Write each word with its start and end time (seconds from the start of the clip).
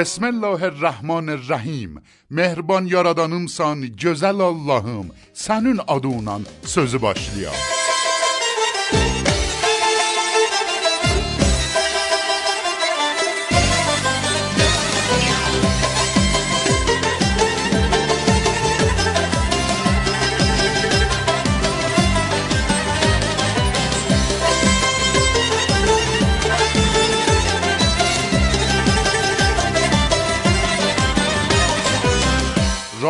بسم 0.00 0.24
الله 0.24 0.64
الرحمن 0.64 1.28
الرحیم. 1.28 2.02
مهربان 2.30 2.86
یارادانم 2.86 3.46
سان 3.46 3.96
جزل 3.96 4.40
اللهم. 4.40 5.10
سنون 5.32 5.80
ادونان 5.88 6.46
سوز 6.62 6.94
باشلیا. 6.94 7.79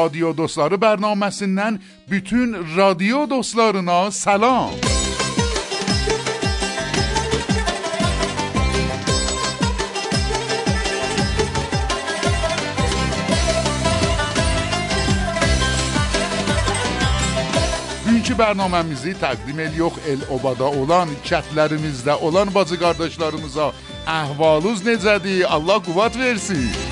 Radyo 0.00 0.30
Dostları 0.36 0.78
bərnaməsindən 0.80 1.76
bütün 2.10 2.54
radyo 2.76 3.26
dostlarına 3.30 4.10
salam. 4.10 4.70
Bugünkü 18.06 18.38
bərnaməmizi 18.38 19.12
təqdim 19.20 19.60
edirik 19.66 19.98
el-obada 20.14 20.70
olan, 20.80 21.12
kətlərimizdə 21.28 22.16
olan 22.24 22.54
bacı 22.54 22.80
qardaşlarımıza. 22.80 23.68
Əhvalınız 24.20 24.80
necədir? 24.88 25.44
Allah 25.44 25.84
quvvat 25.84 26.16
versin. 26.18 26.89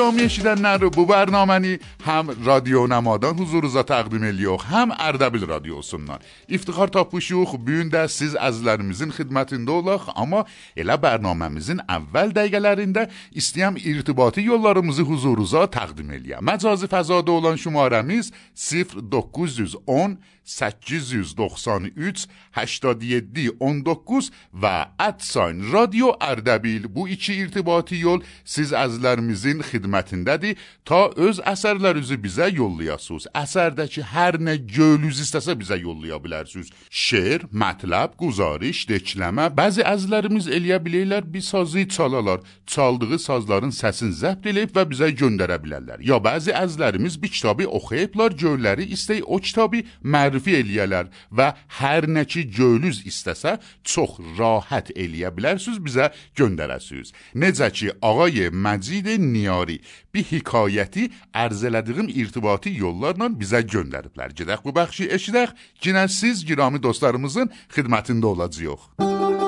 Girami 0.00 0.22
eşidənlər 0.24 0.86
bu 0.94 1.02
bərnaməni 1.04 1.74
həm 2.06 2.30
radio 2.46 2.86
namadan 2.88 3.36
huzurunuza 3.36 3.82
təqdim 3.84 4.22
edirik, 4.30 4.62
həm 4.70 4.94
Ərdəbil 4.96 5.44
radiosundan. 5.50 6.24
İftixar 6.48 6.88
tapmışıq, 6.94 7.52
bu 7.52 7.66
gün 7.66 7.90
də 7.92 8.06
siz 8.08 8.32
əzizlərimizin 8.32 9.12
xidmətində 9.12 9.74
olaq, 9.76 10.08
amma 10.16 10.46
elə 10.72 10.96
bərnaməmizin 11.04 11.84
əvvəl 11.84 12.32
dəqiqələrində 12.32 13.10
istəyəm 13.42 13.76
irtibati 13.76 14.46
yollarımızı 14.48 15.04
huzurunuza 15.04 15.66
təqdim 15.76 16.16
eləyəm. 16.16 16.48
Məcazi 16.48 16.88
fəzada 16.88 17.36
olan 17.36 17.60
şumarəmiz 17.60 18.32
0910 18.56 20.16
893 20.44 22.26
87 22.56 23.50
19 23.60 24.30
və 24.52 24.74
Adsign 24.98 25.62
Radio 25.72 26.14
Ardabil 26.20 26.88
bu 26.88 27.08
iki 27.08 27.34
irtibati 27.42 28.00
yol 28.02 28.24
siz 28.44 28.72
əzlərimizin 28.76 29.62
xidmətindədir. 29.70 30.58
Ta 30.84 31.08
öz 31.16 31.40
əsərlərinizi 31.46 32.18
bizə 32.20 32.50
yollayasınız. 32.50 33.28
Əsərdəki 33.36 34.04
hər 34.12 34.40
nə 34.42 34.56
gölünüz 34.58 35.20
istəsə 35.24 35.54
bizə 35.60 35.78
yollaya 35.80 36.18
bilərsiniz. 36.22 36.72
Şeir, 36.90 37.46
mətləb, 37.52 38.16
quzarış, 38.20 38.84
dekləmə. 38.90 39.50
Bəzi 39.54 39.86
əzlərimiz 39.86 40.50
eləyə 40.50 40.80
bilirlər 40.82 41.26
bir 41.30 41.44
sazı 41.46 41.86
çalalar, 41.88 42.42
çaldığı 42.66 43.18
sazların 43.18 43.74
səsini 43.74 44.16
zəbt 44.16 44.48
eləyib 44.50 44.74
və 44.76 44.86
bizə 44.90 45.10
göndərə 45.14 45.60
bilərlər. 45.62 46.02
Ya 46.02 46.18
bəzi 46.22 46.54
əzlərimiz 46.56 47.20
bir 47.22 47.32
kitabı 47.34 47.68
oxuyublar, 47.68 48.34
görləri 48.34 48.88
istəyir 48.96 49.26
o 49.26 49.38
kitabı 49.38 49.84
mərif 50.02 50.39
mərifə 50.40 50.60
eləyələr 50.62 51.10
və 51.30 51.48
hər 51.80 52.08
nə 52.08 52.24
ki 52.24 52.44
gönlünüz 52.56 53.04
istəsə 53.06 53.58
çox 53.84 54.18
rahat 54.38 54.90
eləyə 54.96 55.30
bilərsiniz 55.34 55.80
bizə 55.80 56.10
göndərəsiniz. 56.36 57.12
Necə 57.34 57.70
ki 57.70 57.90
ağay 58.02 58.50
Məcid 58.50 59.08
Niyari 59.20 59.80
bir 60.12 60.24
hekayəti 60.24 61.10
ərz 61.34 61.64
elədiyim 61.64 62.08
irtibati 62.08 62.72
yollarla 62.72 63.30
bizə 63.30 63.62
göndəriblər. 63.62 64.34
Gedək 64.34 64.64
bu 64.64 64.72
bəxşi 64.72 65.10
eşidək, 65.16 65.54
yenə 65.84 66.08
siz 66.08 66.44
girami 66.44 66.80
dostlarımızın 66.82 67.50
xidmətində 67.74 68.26
olacağıq. 68.34 69.39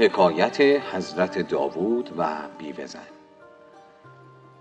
حکایت 0.00 0.60
حضرت 0.60 1.38
داوود 1.38 2.10
و 2.18 2.28
بیوه 2.58 2.86
زن. 2.86 2.98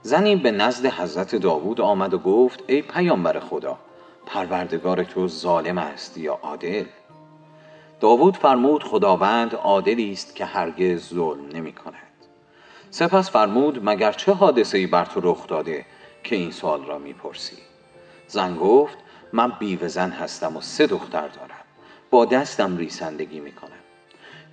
زنی 0.01 0.35
به 0.35 0.51
نزد 0.51 0.85
حضرت 0.85 1.35
داوود 1.35 1.81
آمد 1.81 2.13
و 2.13 2.17
گفت 2.17 2.63
ای 2.67 2.81
پیامبر 2.81 3.39
خدا 3.39 3.77
پروردگار 4.25 5.03
تو 5.03 5.27
ظالم 5.27 5.77
است 5.77 6.17
یا 6.17 6.39
عادل؟ 6.41 6.85
داوود 7.99 8.37
فرمود 8.37 8.83
خداوند 8.83 9.55
عادلی 9.55 10.11
است 10.11 10.35
که 10.35 10.45
هرگز 10.45 11.09
ظلم 11.13 11.49
نمی 11.53 11.73
کند. 11.73 11.95
سپس 12.89 13.29
فرمود 13.29 13.89
مگر 13.89 14.11
چه 14.11 14.33
حادثه‌ای 14.33 14.87
بر 14.87 15.05
تو 15.05 15.19
رخ 15.23 15.47
داده 15.47 15.85
که 16.23 16.35
این 16.35 16.51
سوال 16.51 16.85
را 16.85 16.99
می‌پرسی 16.99 17.57
زن 18.27 18.55
گفت 18.55 18.97
من 19.33 19.51
بیوه 19.59 19.87
زن 19.87 20.09
هستم 20.09 20.57
و 20.57 20.61
سه 20.61 20.87
دختر 20.87 21.27
دارم. 21.27 21.65
با 22.09 22.25
دستم 22.25 22.77
ریسندگی 22.77 23.39
می 23.39 23.51
کنم. 23.51 23.78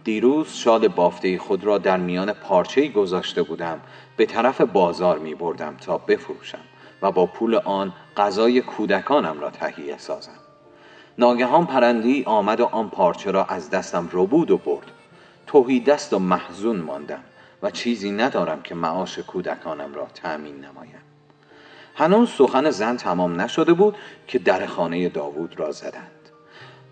دیروز 0.06 0.49
شال 0.49 0.89
بافته 0.89 1.39
خود 1.39 1.65
را 1.65 1.78
در 1.78 1.97
میان 1.97 2.33
پارچه‌ای 2.33 2.89
گذاشته 2.89 3.43
بودم. 3.43 3.81
به 4.17 4.27
طرف 4.27 4.61
بازار 4.61 5.19
می 5.19 5.34
بردم 5.34 5.77
تا 5.77 5.99
بفروشم 5.99 6.61
و 7.03 7.12
با 7.12 7.27
پول 7.27 7.55
آن 7.55 7.93
غذای 8.16 8.61
کودکانم 8.61 9.41
را 9.41 9.50
تهیه 9.50 9.99
سازم. 9.99 10.39
ناگهان 11.19 11.66
پرندی 11.66 12.25
آمد 12.27 12.61
و 12.61 12.65
آن 12.65 12.89
پارچه 12.89 13.31
را 13.31 13.45
از 13.45 13.71
دستم 13.71 14.09
ربود 14.12 14.50
و 14.50 14.56
برد. 14.56 14.91
توهی 15.47 15.81
دست 15.81 16.12
و 16.12 16.19
محزون 16.19 16.77
ماندم 16.77 17.22
و 17.62 17.71
چیزی 17.71 18.11
ندارم 18.11 18.62
که 18.62 18.75
معاش 18.75 19.19
کودکانم 19.19 19.95
را 19.95 20.06
تأمین 20.15 20.56
نمایم. 20.56 21.03
هنوز 21.95 22.31
سخن 22.31 22.71
زن 22.71 22.97
تمام 22.97 23.41
نشده 23.41 23.72
بود 23.72 23.97
که 24.27 24.39
در 24.39 24.66
خانه 24.66 25.09
داوود 25.09 25.61
را 25.61 25.72
زدند. 25.72 26.31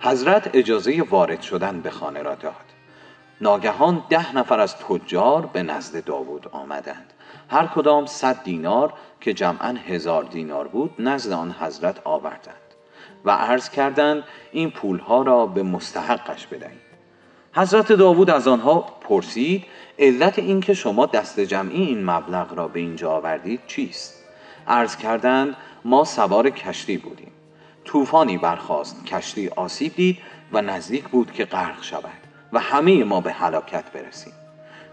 حضرت 0.00 0.50
اجازه 0.54 1.02
وارد 1.10 1.42
شدن 1.42 1.80
به 1.80 1.90
خانه 1.90 2.22
را 2.22 2.34
داد. 2.34 2.73
ناگهان 3.44 4.04
ده 4.08 4.36
نفر 4.36 4.60
از 4.60 4.76
تجار 4.76 5.46
به 5.46 5.62
نزد 5.62 6.04
داوود 6.04 6.48
آمدند. 6.52 7.12
هر 7.50 7.66
کدام 7.66 8.06
صد 8.06 8.42
دینار 8.44 8.92
که 9.20 9.34
جمعا 9.34 9.74
هزار 9.88 10.24
دینار 10.24 10.68
بود 10.68 10.94
نزد 10.98 11.32
آن 11.32 11.54
حضرت 11.60 12.00
آوردند 12.04 12.74
و 13.24 13.30
عرض 13.30 13.70
کردند 13.70 14.24
این 14.52 14.70
پولها 14.70 15.22
را 15.22 15.46
به 15.46 15.62
مستحقش 15.62 16.46
بدهید. 16.46 16.84
حضرت 17.52 17.92
داوود 17.92 18.30
از 18.30 18.48
آنها 18.48 18.80
پرسید 18.80 19.64
علت 19.98 20.38
اینکه 20.38 20.74
شما 20.74 21.06
دست 21.06 21.40
جمعی 21.40 21.82
این 21.82 22.04
مبلغ 22.10 22.54
را 22.54 22.68
به 22.68 22.80
اینجا 22.80 23.10
آوردید 23.10 23.60
چیست؟ 23.66 24.24
عرض 24.68 24.96
کردند 24.96 25.56
ما 25.84 26.04
سوار 26.04 26.50
کشتی 26.50 26.96
بودیم. 26.96 27.32
طوفانی 27.84 28.38
برخاست 28.38 29.06
کشتی 29.06 29.48
آسیب 29.48 29.94
دید 29.94 30.18
و 30.52 30.62
نزدیک 30.62 31.08
بود 31.08 31.32
که 31.32 31.44
غرق 31.44 31.82
شود. 31.82 32.23
و 32.54 32.58
همه 32.58 33.04
ما 33.04 33.20
به 33.20 33.32
هلاکت 33.32 33.92
برسیم. 33.92 34.32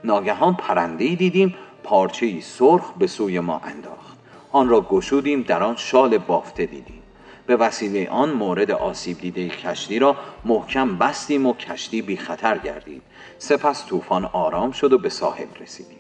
ناگهان 0.04 0.54
پرنده 0.54 1.16
دیدیم 1.16 1.56
پارچه 1.84 2.42
سرخ 2.42 2.92
به 2.98 3.08
سوی 3.08 3.40
ما 3.40 3.62
انداخت. 3.64 4.18
آن 4.52 4.70
را 4.70 4.82
گشودیم 4.82 5.42
در 5.42 5.64
آن 5.64 5.76
شال 5.76 6.18
بافته 6.18 6.66
دیدیم. 6.66 7.02
به 7.46 7.56
وسیله 7.56 8.10
آن 8.10 8.32
مورد 8.32 8.72
آسیب 8.72 9.18
دیده 9.18 9.50
کشتی 9.50 10.00
را 10.00 10.16
محکم 10.46 10.98
بستیم 10.98 11.46
و 11.46 11.54
کشتی 11.54 12.02
بی 12.02 12.18
خطر 12.18 12.58
گردید 12.58 13.02
سپس 13.38 13.86
طوفان 13.86 14.26
آرام 14.26 14.72
شد 14.72 14.94
و 14.94 14.98
به 14.98 15.10
ساحل 15.10 15.48
رسیدیم. 15.62 15.98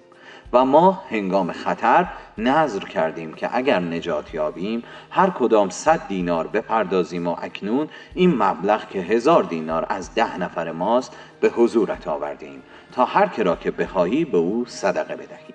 و 0.54 0.66
ما 0.66 1.04
هنگام 1.10 1.52
خطر 1.52 2.08
نظر 2.38 2.80
کردیم 2.80 3.34
که 3.34 3.56
اگر 3.58 3.80
نجات 3.80 4.34
یابیم 4.34 4.84
هر 5.10 5.30
کدام 5.30 5.70
صد 5.70 6.08
دینار 6.08 6.48
بپردازیم 6.48 7.28
و 7.28 7.36
اکنون 7.42 7.90
این 8.14 8.44
مبلغ 8.44 8.90
که 8.90 9.00
هزار 9.00 9.44
دینار 9.44 9.86
از 9.90 10.16
ده 10.16 10.38
نفر 10.38 10.72
ماست 10.72 11.18
به 11.42 11.50
حضورت 11.50 12.08
آوردیم 12.08 12.64
تا 12.92 13.06
هر 13.06 13.28
کرا 13.28 13.56
که 13.56 13.72
بخواهی 13.72 14.26
به 14.26 14.38
او 14.38 14.66
صدقه 14.68 15.16
بدهی. 15.16 15.54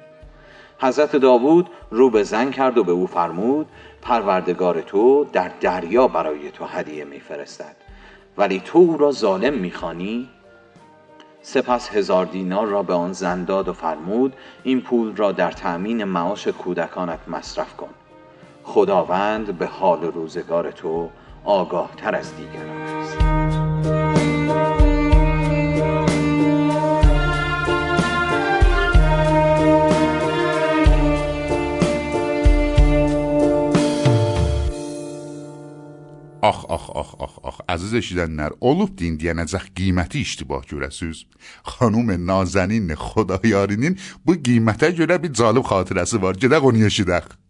حضرت 0.79 1.17
داوود 1.17 1.71
رو 1.91 2.11
به 2.11 2.23
زن 2.23 2.51
کرد 2.51 2.79
و 2.79 2.85
به 2.85 2.93
او 2.93 3.07
فرمود 3.07 3.67
پروردگار 4.03 4.81
تو 4.81 5.25
در 5.33 5.51
دریا 5.61 6.09
برای 6.09 6.51
تو 6.51 6.65
هدیه 6.65 7.05
میفرستد. 7.05 7.77
ولی 8.39 8.61
تو 8.65 8.79
او 8.79 8.99
را 8.99 9.11
ظالم 9.13 9.55
می‌خوانی؟ 9.55 10.29
سپس 11.43 11.89
هزار 11.89 12.27
دینار 12.27 12.67
را 12.67 12.83
به 12.83 12.95
آن 12.95 13.13
زن 13.13 13.45
داد 13.45 13.69
و 13.69 13.73
فرمود 13.73 14.33
این 14.63 14.81
پول 14.81 15.17
را 15.17 15.33
در 15.33 15.51
تأمین 15.51 16.05
معاش 16.05 16.49
کودکانت 16.49 17.29
مصرف 17.29 17.77
کن. 17.77 17.91
خداوند 18.65 19.59
به 19.59 19.67
حال 19.67 20.03
روزگار 20.03 20.71
تو 20.71 21.11
آگاه 21.45 21.91
تر 21.97 22.15
از 22.15 22.37
دیگران 22.37 22.81
است. 22.81 23.46
Ax. 37.87 37.95
Əziz 37.95 38.01
eşidənlər, 38.01 38.57
olub 38.61 38.97
din 38.99 39.17
deyənəcək 39.19 39.71
qiyməti 39.77 40.23
iştibah 40.25 40.65
görəsiz. 40.67 41.25
Xanım 41.65 42.11
Nazənin 42.27 42.91
Xodayarinin 42.97 43.99
bu 44.27 44.35
qiymətə 44.35 44.91
görə 44.97 45.21
bir 45.23 45.31
cəlib 45.31 45.67
xatirəsi 45.67 46.21
var. 46.21 46.35
Gedək 46.35 46.63
onu 46.67 46.87
eşidək. 46.87 47.46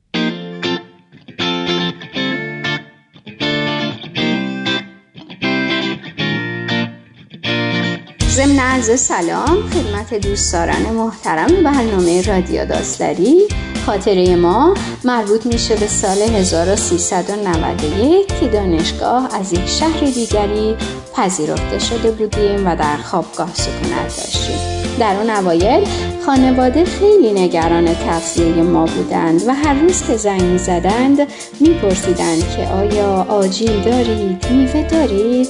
ضمن 8.56 8.96
سلام 8.96 9.70
خدمت 9.70 10.14
دوستداران 10.14 10.82
محترم 10.82 11.62
برنامه 11.64 12.22
رادیو 12.22 12.66
داستری. 12.66 13.48
خاطره 13.86 14.36
ما 14.36 14.74
مربوط 15.04 15.46
میشه 15.46 15.76
به 15.76 15.86
سال 15.86 16.18
1391 16.18 18.26
که 18.40 18.48
دانشگاه 18.48 19.34
از 19.34 19.52
یک 19.52 19.66
شهر 19.66 20.00
دیگری 20.00 20.76
پذیرفته 21.14 21.78
شده 21.78 22.10
بودیم 22.10 22.66
و 22.66 22.76
در 22.76 22.96
خوابگاه 22.96 23.54
سکونت 23.54 24.16
داشتیم. 24.16 24.75
در 24.98 25.16
اون 25.16 25.30
اوایل 25.30 25.84
خانواده 26.26 26.84
خیلی 26.84 27.32
نگران 27.32 27.94
تغذیه 27.94 28.62
ما 28.62 28.86
بودند 28.86 29.42
و 29.48 29.54
هر 29.54 29.74
روز 29.74 30.06
که 30.06 30.16
زنگ 30.16 30.42
می 30.42 30.58
زدند 30.58 31.18
میپرسیدند 31.60 32.56
که 32.56 32.68
آیا 32.68 33.26
آجیل 33.28 33.80
دارید؟ 33.80 34.46
میوه 34.50 34.82
دارید؟ 34.82 35.48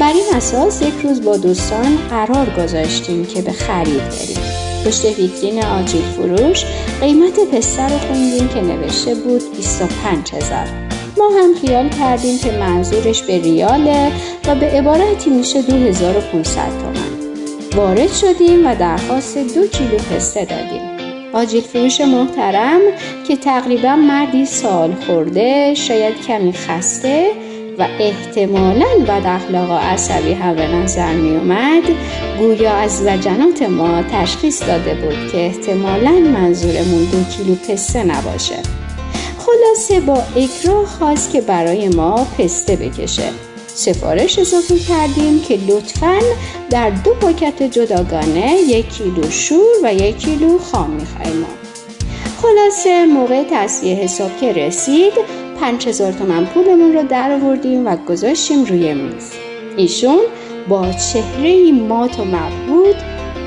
بر 0.00 0.12
این 0.12 0.24
اساس 0.34 0.82
یک 0.82 0.94
روز 1.04 1.24
با 1.24 1.36
دوستان 1.36 1.98
قرار 2.10 2.50
گذاشتیم 2.50 3.26
که 3.26 3.42
به 3.42 3.52
خرید 3.52 4.02
بریم 4.08 4.64
پشت 4.86 5.04
ویترین 5.04 5.64
آجیل 5.64 6.02
فروش 6.02 6.64
قیمت 7.00 7.40
پسر 7.52 7.88
رو 7.88 7.98
خوندیم 7.98 8.48
که 8.48 8.60
نوشته 8.60 9.14
بود 9.14 9.56
25 9.56 10.34
هزار 10.34 10.66
ما 11.18 11.28
هم 11.40 11.54
خیال 11.60 11.88
کردیم 11.88 12.38
که 12.38 12.52
منظورش 12.52 13.22
به 13.22 13.38
ریاله 13.38 14.12
و 14.46 14.54
به 14.54 14.66
عبارتی 14.66 15.30
میشه 15.30 15.62
2500 15.62 16.54
تومن 16.54 17.13
وارد 17.76 18.12
شدیم 18.12 18.66
و 18.66 18.74
درخواست 18.74 19.38
دو 19.38 19.66
کیلو 19.66 19.96
پسته 19.96 20.44
دادیم. 20.44 20.82
آجیل 21.32 21.62
فروش 21.62 22.00
محترم 22.00 22.80
که 23.28 23.36
تقریبا 23.36 23.96
مردی 23.96 24.46
سال 24.46 24.92
خورده 25.06 25.74
شاید 25.74 26.20
کمی 26.26 26.52
خسته 26.52 27.30
و 27.78 27.86
احتمالا 28.00 28.86
بد 29.08 29.22
اخلاق 29.26 29.70
و 29.70 29.74
عصبی 29.74 30.32
هم 30.32 30.54
به 30.54 30.66
نظر 30.66 31.12
می 31.12 31.36
اومد 31.36 31.82
گویا 32.38 32.72
از 32.72 33.02
لجنات 33.02 33.62
ما 33.62 34.02
تشخیص 34.02 34.62
داده 34.62 34.94
بود 34.94 35.32
که 35.32 35.38
احتمالا 35.38 36.10
منظورمون 36.10 37.04
دو 37.04 37.24
کیلو 37.24 37.54
پسته 37.54 38.04
نباشه. 38.04 38.58
خلاصه 39.38 40.00
با 40.00 40.22
اکراه 40.36 40.86
خواست 40.86 41.32
که 41.32 41.40
برای 41.40 41.88
ما 41.88 42.26
پسته 42.38 42.76
بکشه. 42.76 43.53
سفارش 43.74 44.38
اضافه 44.38 44.78
کردیم 44.78 45.40
که 45.40 45.58
لطفا 45.68 46.18
در 46.70 46.90
دو 46.90 47.14
پاکت 47.14 47.62
جداگانه 47.62 48.56
یک 48.66 48.88
کیلو 48.88 49.30
شور 49.30 49.74
و 49.82 49.94
یک 49.94 50.18
کیلو 50.18 50.58
خام 50.58 50.90
می‌خوایم. 50.90 51.46
خلاصه 52.42 53.06
موقع 53.06 53.42
تصویه 53.50 53.94
حساب 53.94 54.30
که 54.40 54.52
رسید 54.52 55.12
پنج 55.60 55.88
هزار 55.88 56.12
تومن 56.12 56.44
پولمون 56.44 56.92
رو 56.92 57.02
در 57.02 57.32
آوردیم 57.32 57.86
و 57.86 57.96
گذاشتیم 57.96 58.64
روی 58.64 58.94
میز. 58.94 59.32
ایشون 59.76 60.20
با 60.68 60.86
چهره 60.92 61.72
مات 61.72 62.20
و 62.20 62.24
مبهود 62.24 62.96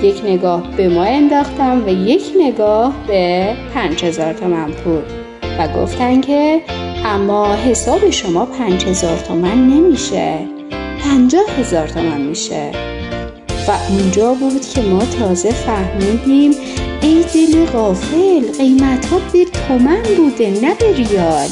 یک 0.01 0.21
نگاه 0.25 0.75
به 0.77 0.89
ما 0.89 1.03
انداختم 1.03 1.83
و 1.85 1.89
یک 1.89 2.23
نگاه 2.38 2.94
به 3.07 3.53
پنج 3.73 4.06
هزار 4.06 4.33
تومن 4.33 4.71
پول 4.71 5.01
و 5.59 5.68
گفتن 5.68 6.21
که 6.21 6.62
اما 7.09 7.56
حساب 7.56 8.09
شما 8.09 8.45
پنج 8.45 8.86
هزار 8.86 9.18
تومن 9.18 9.68
نمیشه. 9.68 10.39
پنجاه 11.04 11.45
هزار 11.59 11.88
تومن 11.88 12.21
میشه. 12.21 12.71
و 13.68 13.71
اونجا 13.89 14.33
بود 14.33 14.65
که 14.65 14.81
ما 14.81 15.06
تازه 15.19 15.51
فهمیدیم 15.51 16.51
ای 17.01 17.25
دل 17.33 17.65
غافل 17.65 18.51
قیمت 18.57 19.06
ها 19.06 19.19
به 19.33 19.45
تومن 19.45 20.04
بوده 20.18 20.50
نه 20.50 20.74
به 20.74 20.94
ریال. 20.95 21.50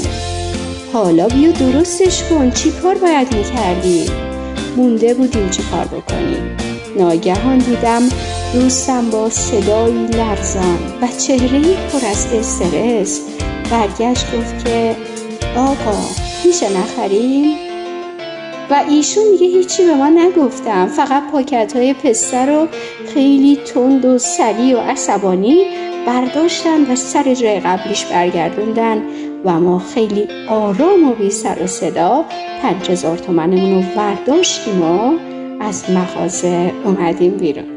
حالا 0.93 1.27
بیا 1.27 1.51
درستش 1.51 2.23
کن 2.23 2.51
چی 2.51 2.71
کار 2.71 2.95
باید 2.95 3.35
می‌کردی؟ 3.35 4.05
مونده 4.77 5.13
بودیم 5.13 5.49
چی 5.49 5.63
کار 5.71 5.85
بکنیم. 5.85 6.57
ناگهان 6.99 7.57
دیدم 7.57 8.01
دوستم 8.53 9.09
با 9.09 9.29
صدایی 9.29 10.07
لرزان 10.07 10.79
و 11.01 11.07
چهره 11.27 11.61
پر 11.61 12.07
از 12.11 12.27
استرس. 12.33 13.21
برگشت 13.71 14.25
گفت 14.37 14.65
که 14.65 14.95
آقا 15.57 15.97
میشه 16.45 16.77
نخریم؟ 16.77 17.57
و 18.69 18.83
ایشون 18.89 19.23
دیگه 19.31 19.57
هیچی 19.57 19.85
به 19.85 19.95
ما 19.95 20.09
نگفتم 20.09 20.87
فقط 20.87 21.31
پاکت 21.31 21.75
های 21.75 21.93
پسته 21.93 22.45
رو 22.45 22.67
خیلی 23.13 23.55
تند 23.55 24.05
و 24.05 24.17
سریع 24.17 24.77
و 24.77 24.79
عصبانی 24.79 25.65
برداشتن 26.07 26.91
و 26.91 26.95
سر 26.95 27.33
جای 27.33 27.59
قبلیش 27.59 28.05
برگردوندن 28.05 29.01
و 29.45 29.59
ما 29.59 29.79
خیلی 29.79 30.27
آرام 30.49 31.09
و 31.09 31.13
بی 31.13 31.29
سر 31.29 31.63
و 31.63 31.67
صدا 31.67 32.25
پنج 32.61 32.89
هزار 32.89 33.17
تومنمون 33.17 33.75
رو 33.75 33.81
برداشتیم 33.95 34.81
و 34.81 35.13
از 35.59 35.89
مغازه 35.89 36.71
اومدیم 36.85 37.37
بیرون 37.37 37.74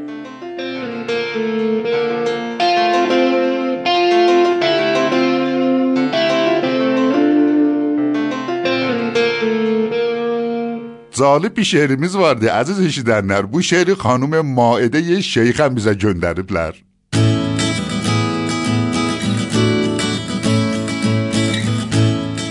Zalib 11.19 11.57
bir 11.57 11.65
şehrimiz 11.65 12.13
vardı 12.19 12.47
əziz 12.55 12.79
eşidənlər. 12.89 13.47
Bu 13.53 13.59
şehri 13.69 13.95
xanım 13.99 14.37
Maidə 14.59 15.01
şeyxən 15.35 15.75
bizə 15.79 15.95
göndəriblər. 16.05 16.75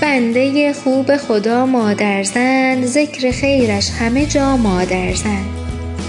بنده 0.02 0.74
خوب 0.74 1.18
خدا 1.18 1.66
مادرزن 1.66 2.86
ذکر 2.86 3.32
خیرش 3.32 3.88
همه 4.00 4.26
جا 4.26 4.58
مادرزن 4.58 5.46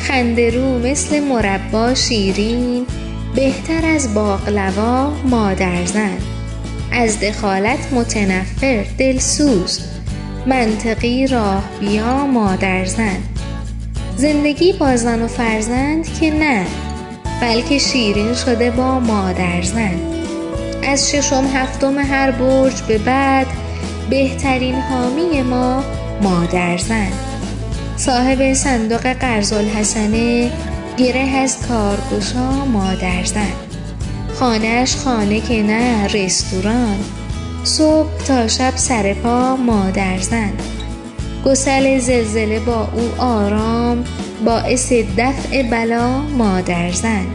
خنده 0.03 0.51
رو 0.51 0.79
مثل 0.79 1.21
مربا 1.21 1.95
شیرین 1.95 2.87
بهتر 3.35 3.87
از 3.87 4.15
باقلوا 4.15 5.11
مادرزن 5.25 6.19
از 6.93 7.21
دخالت 7.21 7.93
متنفر 7.93 8.85
دلسوز 8.99 9.98
منطقی 10.49 11.27
راه 11.27 11.65
بیا 11.81 12.27
مادرزن 12.27 13.17
زندگی 14.17 14.73
با 14.73 14.97
زن 14.97 15.23
و 15.23 15.27
فرزند 15.27 16.19
که 16.21 16.31
نه 16.31 16.67
بلکه 17.41 17.79
شیرین 17.79 18.35
شده 18.35 18.71
با 18.71 19.01
مادرزن 19.01 19.95
از 20.89 21.11
ششم 21.11 21.45
هفتم 21.55 21.99
هر 21.99 22.31
برج 22.31 22.83
به 22.83 22.99
بعد 22.99 23.47
بهترین 24.11 24.75
حامی 24.75 25.43
ما 25.43 25.85
مادرزن 26.23 27.13
صاحب 27.97 28.53
صندوق 28.53 29.07
قرض 29.07 29.53
الحسنه 29.53 30.51
گره 30.97 31.29
از 31.37 31.67
کارگشا 31.69 32.65
مادرزن 32.65 33.53
خانهش 34.35 34.97
خانه 34.97 35.41
که 35.41 35.63
نه 35.63 36.07
رستوران. 36.07 37.18
صبح 37.65 38.25
تا 38.27 38.47
شب 38.47 38.73
سر 38.77 39.15
پا 39.15 39.57
مادرزن 39.57 40.53
گسل 41.45 41.99
زلزله 41.99 42.59
با 42.59 42.89
او 42.95 43.23
آرام 43.23 44.05
باعث 44.45 44.93
دفع 44.93 45.63
بلا 45.63 46.19
مادرزن 46.19 47.27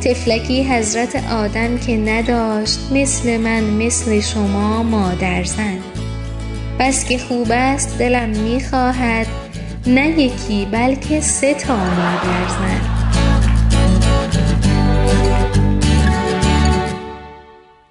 تفلکی 0.00 0.64
حضرت 0.64 1.32
آدم 1.32 1.78
که 1.78 1.96
نداشت 1.96 2.78
مثل 2.92 3.36
من 3.36 3.64
مثل 3.64 4.20
شما 4.20 4.82
مادر 4.82 5.44
زن. 5.44 5.78
بس 6.80 7.04
که 7.04 7.18
خوب 7.18 7.48
است 7.50 7.98
دلم 7.98 8.28
می‌خواهد 8.28 9.26
نه 9.86 10.08
یکی 10.08 10.68
بلکه 10.72 11.20
سه 11.20 11.54
تا 11.54 11.76
مادر 11.76 12.48
زن. 12.48 12.95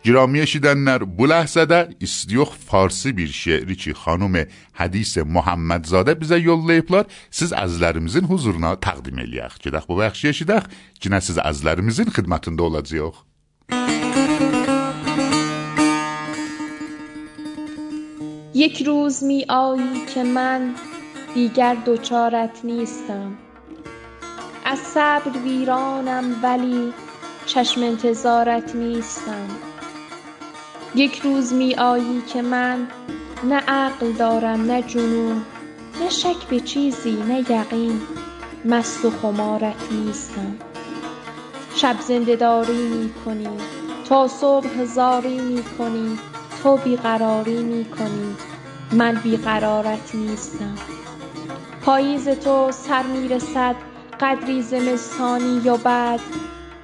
جرامی 0.05 0.47
شیدن 0.47 0.77
نر 0.77 1.03
بله 1.03 1.45
زده. 1.45 1.89
استیوخ 2.01 2.55
فارسی 2.55 3.12
بیر 3.12 3.31
شعری 3.31 3.75
چی 3.75 3.93
خانوم 3.93 4.45
حدیث 4.74 5.17
محمد 5.17 5.85
زاده 5.85 6.13
بیزه 6.13 6.41
یول 6.41 6.71
لیپلار 6.71 7.05
سیز 7.29 7.53
از 7.53 7.81
لرمزین 7.81 8.25
حضورنا 8.25 8.75
تقدیم 8.75 9.19
الیخ 9.19 9.57
جدخ 9.59 9.88
ببخشی 9.88 10.33
شیدخ 10.33 10.63
جنه 11.00 11.19
سیز 11.19 11.38
از 11.38 11.65
لرمزین 11.65 12.05
خدمتن 12.05 12.55
دولد 12.55 12.88
یک 18.53 18.81
روز 18.81 19.24
می 19.24 19.45
آیی 19.50 20.05
که 20.13 20.24
من 20.24 20.75
دیگر 21.33 21.75
دوچارت 21.85 22.65
نیستم. 22.65 23.38
از 24.65 24.79
صبر 24.79 25.38
ویرانم 25.43 26.25
ولی 26.43 26.93
چشم 27.45 27.83
انتظارت 27.83 28.75
نیستم. 28.75 29.64
یک 30.95 31.21
روز 31.21 31.53
می 31.53 31.75
آیی 31.75 32.21
که 32.33 32.41
من 32.41 32.87
نه 33.43 33.55
عقل 33.55 34.11
دارم 34.11 34.61
نه 34.61 34.81
جنون 34.81 35.41
نه 36.01 36.09
شک 36.09 36.47
به 36.49 36.59
چیزی 36.59 37.11
نه 37.27 37.39
یقین 37.51 38.01
مست 38.65 39.05
و 39.05 39.09
خمارت 39.09 39.91
نیستم. 39.91 40.55
شب 41.75 41.95
زنده 42.01 42.35
داری 42.35 42.87
می 42.87 43.13
کنی 43.25 43.47
تا 44.09 44.27
صبح 44.27 44.67
هزاری 44.67 45.39
می 45.39 45.63
کنی 45.63 46.17
تو 46.63 46.77
بیقراری 46.77 47.63
می 47.63 47.85
کنی 47.85 48.35
من 48.91 49.15
بیقرارت 49.23 50.15
نیستم. 50.15 50.75
پاییز 51.81 52.27
تو 52.27 52.71
سر 52.71 53.03
می 53.03 53.27
رسد 53.27 53.75
قدری 54.19 54.61
زمستانی 54.61 55.61
یا 55.63 55.77
بعد 55.77 56.19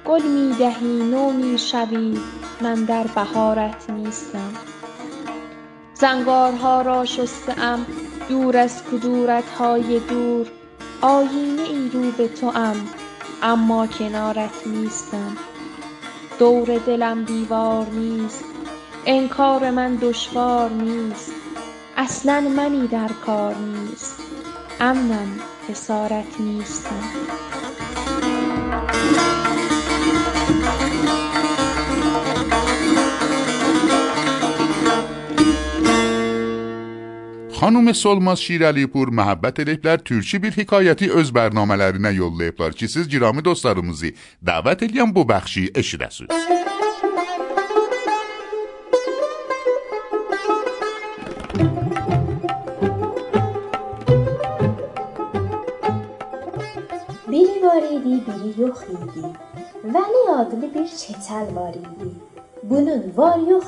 گل 0.04 0.22
می 0.22 0.54
دهی 0.58 1.02
نو 1.02 1.30
می 1.30 1.58
شوی 1.58 2.18
من 2.62 2.84
در 2.84 3.06
بهارت 3.06 3.90
نیستم. 3.90 4.52
زنگارها 5.94 6.82
را 6.82 7.04
شستم 7.04 7.86
دور 8.28 8.56
از 8.56 8.82
کدورت 8.84 9.48
های 9.48 9.98
دور. 9.98 10.46
آیینه 11.00 11.62
ای 11.62 11.90
رو 11.92 12.10
به 12.10 12.28
توام 12.28 12.76
اما 13.42 13.86
کنارت 13.86 14.66
نیستم. 14.66 15.36
دور 16.38 16.78
دلم 16.78 17.24
دیوار 17.24 17.86
نیست 17.86 18.44
انکار 19.06 19.70
من 19.70 19.96
دشوار 19.96 20.70
نیست. 20.70 21.32
اصلا 21.96 22.40
منی 22.40 22.86
در 22.86 23.10
کار 23.26 23.54
نیست 23.54 24.16
امنم 24.80 25.40
خسارت 25.68 26.40
نیستم. 26.40 27.02
خانوم 37.62 37.92
سلماز 37.92 38.40
شیر 38.40 38.86
پور 38.86 39.10
محبت 39.10 39.60
لیپلر 39.60 39.96
ترچی 39.96 40.38
بیر 40.38 40.52
حکایتی 40.52 41.10
از 41.10 41.32
برنامه 41.32 41.76
لرینه 41.76 42.14
یول 42.14 42.44
لیپلر 42.44 42.70
که 42.70 42.86
سیز 42.86 43.08
جرامی 43.08 43.42
دوستارموزی 43.42 44.14
دعوت 44.46 44.82
الیم 44.82 45.12
بو 45.12 45.24
بخشی 45.24 45.70
اش 45.74 45.94
رسوز 45.94 46.26
Biri 57.32 57.62
var 57.62 57.82
idi, 57.96 58.14
biri 58.26 58.62
yok 58.62 58.78
idi. 58.90 59.26
Veli 59.84 60.22
adlı 60.38 60.74
bir 60.74 60.88
çetel 60.96 61.46
var 61.54 61.74
idi. 61.74 62.10
Bunun 62.62 63.12
var 63.16 63.38
yok. 63.50 63.62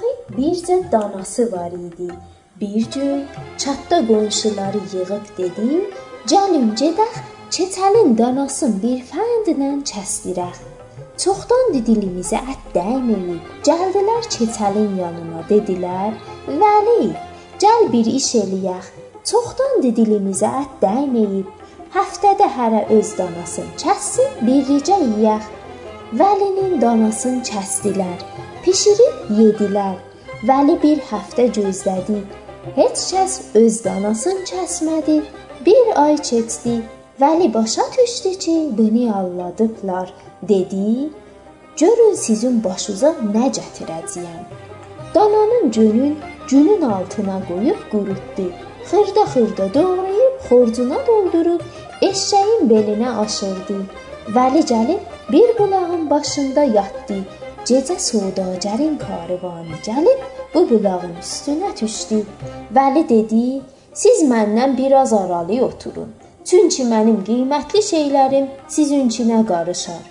Bir 2.60 2.90
gün 2.94 3.24
çatda 3.58 4.06
qonşuları 4.06 4.78
yığıb 4.92 5.26
dedi: 5.38 5.90
"Gəlin 6.26 6.76
gedək, 6.76 7.14
çetəlin 7.50 8.18
danasın 8.18 8.82
bir 8.82 9.00
fəndlə 9.10 9.70
kəsdirək." 9.90 10.58
Çoxdandır 11.22 11.82
dilimizə 11.88 12.38
ət 12.52 12.62
dəyməyib. 12.76 13.42
Gəldilər 13.68 14.22
çetəlin 14.34 14.92
yanına, 15.02 15.40
dedilər: 15.48 16.12
"Vəli, 16.60 17.10
gəl 17.62 17.82
bir 17.92 18.06
iş 18.20 18.28
eləyək. 18.42 18.86
Çoxdandır 19.30 19.92
dilimizə 19.98 20.52
ət 20.62 20.72
dəyməyib. 20.86 21.50
Həftədə 21.96 22.48
hərə 22.58 22.84
öz 22.98 23.08
danasın 23.18 23.68
kəssin, 23.82 24.30
birlicə 24.46 25.00
yeyək." 25.02 25.42
Vəlinin 26.20 26.80
danasını 26.80 27.42
kəsdilər, 27.50 28.18
bişirib 28.66 29.14
yedilər. 29.40 29.96
Vəli 30.48 30.82
bir 30.82 30.98
həftə 31.10 31.50
gözlədi. 31.58 32.22
Heç 32.64 33.00
kəs 33.12 33.32
öz 33.60 33.74
danasını 33.84 34.44
kəsmədi. 34.48 35.14
Bir 35.66 35.88
ay 36.02 36.16
keçdi. 36.16 36.76
Vəli 37.20 37.54
başa 37.54 37.82
düşdü 37.96 38.32
ki, 38.44 38.54
beni 38.78 39.12
alladıblar. 39.12 40.12
Dedi: 40.42 41.10
"Görün 41.80 42.14
sizin 42.14 42.64
başınıza 42.64 43.10
nə 43.34 43.46
gətirəcəyəm." 43.58 44.44
Dananın 45.14 45.70
günün 45.70 46.18
günün 46.50 46.82
altına 46.82 47.38
qoyub 47.48 47.80
qurutdu. 47.92 48.46
Xırda-xırda 48.90 49.74
doğrayıb 49.74 50.34
xorcuna 50.48 50.98
doldurub 51.06 51.60
eşşəyin 52.02 52.62
belinə 52.70 53.10
aşırdı. 53.24 53.78
Vəli 54.36 54.62
gəlib 54.72 55.02
bir 55.32 55.58
bulağın 55.58 56.10
başında 56.10 56.62
yatdı. 56.62 57.18
Gecə 57.68 57.96
sodagərin 58.08 58.96
karvanı 59.06 59.76
gəlib 59.88 60.20
bu 60.54 60.70
bulağın 60.70 61.14
üstünə 61.22 61.70
düşdü. 61.80 62.22
Vəli 62.76 63.08
dedi: 63.08 63.62
"Siz 63.92 64.22
məndən 64.22 64.76
biraz 64.76 65.12
aralı 65.12 65.64
oturun. 65.64 66.10
Çünki 66.44 66.82
mənim 66.92 67.18
qiymətli 67.28 67.80
şeylərim 67.92 68.46
sizinkinə 68.68 69.40
qarışar." 69.50 70.02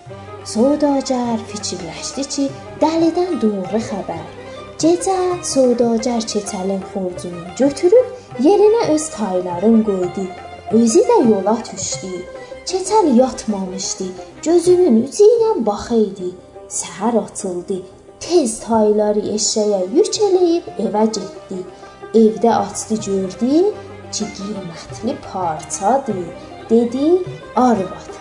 Sodagər 0.53 1.39
fikirləşdi 1.51 2.23
ki, 2.33 2.45
dəlidən 2.81 3.37
doğru 3.41 3.79
xəbər. 3.89 4.25
Gecə 4.83 5.19
sodagər 5.53 6.25
keçəlin 6.31 6.81
xorcunu 6.91 7.43
götürüb 7.59 8.07
yerinə 8.45 8.81
öz 8.93 9.05
taylarını 9.15 9.83
qoydu. 9.89 10.25
Özü 10.71 11.03
də 11.09 11.17
yola 11.29 11.57
düşdü. 11.69 12.11
Keçəl 12.65 13.07
yatmamışdı. 13.19 14.07
Gözünün 14.45 15.03
ucu 15.03 15.23
ilə 15.35 15.51
baxırdı. 15.65 16.29
Səhər 16.79 17.15
açıldı. 17.23 17.77
Tez 18.23 18.51
tayları 18.63 19.21
eşşəyə 19.35 19.79
yük 19.95 20.17
eləyib 20.25 20.67
evə 20.85 21.01
getdi. 21.15 21.57
Evdə 22.19 22.51
açdı 22.55 22.95
gördü 23.07 23.57
ki, 24.15 24.25
qiymətli 24.37 25.15
parçadır. 25.25 26.21
Dedi: 26.69 27.09
"Arvad, 27.55 28.13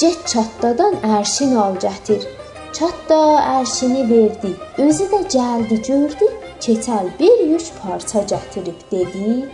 get 0.00 0.26
çatdadan 0.32 0.94
ərşin 1.18 1.56
al 1.64 1.80
gətir." 1.86 2.28
Çatda 2.76 3.20
ərşini 3.56 4.02
verdi. 4.10 4.52
Özü 4.86 5.08
də 5.14 5.20
gəldi 5.36 5.80
gördü. 5.88 6.30
Keçəl 6.60 7.08
bir 7.20 7.38
yük 7.52 7.66
parça 7.82 8.20
gətirib 8.32 8.80
dedi: 8.92 9.48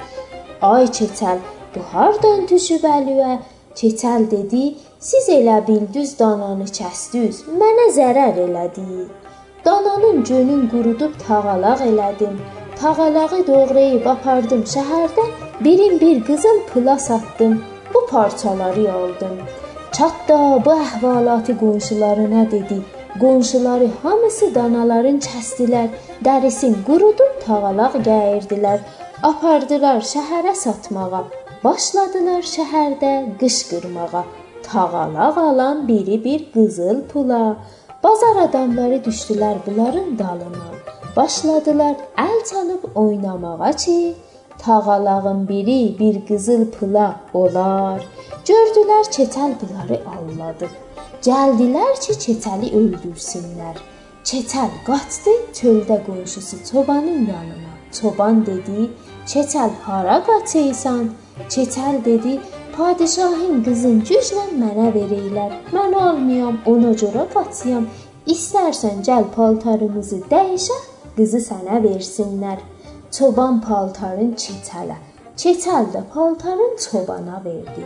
"Ay 0.72 0.84
keçəl, 0.98 1.38
bu 1.74 1.80
hardan 1.92 2.48
düşüb 2.48 2.84
əliyə?" 2.96 3.38
Keçəl 3.78 4.30
dedi: 4.30 4.64
"Siz 4.98 5.28
elə 5.38 5.66
bildiniz 5.68 6.18
dananı 6.18 6.66
kəsdiniz, 6.78 7.44
mənə 7.60 7.86
zərər 7.98 8.46
elədi." 8.46 8.88
Dananın 9.64 10.24
gönün 10.24 10.68
qurudub 10.68 11.12
tağalaq 11.26 11.80
elədim. 11.90 12.38
Tağalağı 12.80 13.46
doğrayıb 13.46 14.06
apardım 14.06 14.62
şəhərdə, 14.72 15.26
birin 15.64 16.00
bir 16.00 16.24
qızıl 16.24 16.58
pula 16.72 16.98
satdım. 16.98 17.62
Bu 17.94 18.06
parçaları 18.06 18.92
aldım. 18.92 19.36
Çatda 19.92 20.38
bu 20.64 20.72
əhvalatı 20.86 21.58
qonşularına 21.58 22.50
dedi. 22.50 22.78
Qonşuları 23.20 23.88
hamısı 24.02 24.54
danaların 24.54 25.18
kəsdilər, 25.28 25.88
dərisin 26.26 26.74
qurudub 26.88 27.38
tağalaq 27.46 27.94
gəyirdilər. 28.08 28.78
Apardılar 29.30 30.00
şəhərə 30.12 30.54
satmağa. 30.64 31.22
Başladılar 31.64 32.42
şəhərdə 32.54 33.12
qışqırmağa. 33.40 34.24
Tağalaq 34.72 35.38
alan 35.38 35.88
biri 35.88 36.24
bir 36.24 36.52
qızıl 36.54 37.02
pula. 37.12 37.56
Bazar 38.02 38.36
adamları 38.36 38.96
düşdülər 39.04 39.56
bunların 39.66 40.18
dalına. 40.18 40.70
Başladılar 41.16 41.94
əl 42.18 42.38
çalıb 42.50 42.84
oynamağa 42.94 43.72
ki, 43.72 44.14
tağalağın 44.58 45.48
biri 45.48 45.98
bir 45.98 46.26
qızıl 46.26 46.64
pula 46.70 47.20
olar. 47.34 48.06
Gördülər 48.48 49.04
keçəl 49.16 49.52
bunları 49.60 50.00
alladı. 50.14 50.68
Gəldilər 51.22 51.94
ki, 52.04 52.12
Çetəli 52.24 52.72
öldürsünlər. 52.80 53.76
Çetəl 54.24 54.72
qaçdı 54.86 55.34
çöldə 55.58 56.00
qonşusu 56.06 56.56
çobanın 56.72 57.20
yanına. 57.32 57.72
Çoban 58.00 58.46
dedi: 58.46 58.90
"Çetəl 59.26 59.70
hara 59.82 60.24
qaçırsan?" 60.24 61.10
Çetəl 61.48 62.04
dedi: 62.04 62.40
"Padişahın 62.76 63.62
qızın 63.66 63.98
güclə 64.08 64.44
mənə 64.62 64.88
verirlər. 64.96 65.52
Mən 65.76 65.94
almayam, 66.06 66.58
ona 66.66 66.92
görə 67.02 67.24
qaçıyam. 67.34 67.86
İstərsən 68.34 69.02
gəl 69.08 69.24
paltarımızı 69.36 70.20
dəyişək, 70.34 70.84
qızı 71.16 71.40
sənə 71.48 71.82
versinlər." 71.88 72.58
Çoban 73.16 73.60
paltarın 73.60 74.32
Çetələ, 74.42 74.94
Çetəl 75.36 75.84
də 75.94 76.00
paltarın 76.14 76.76
çobana 76.84 77.42
verdi. 77.44 77.84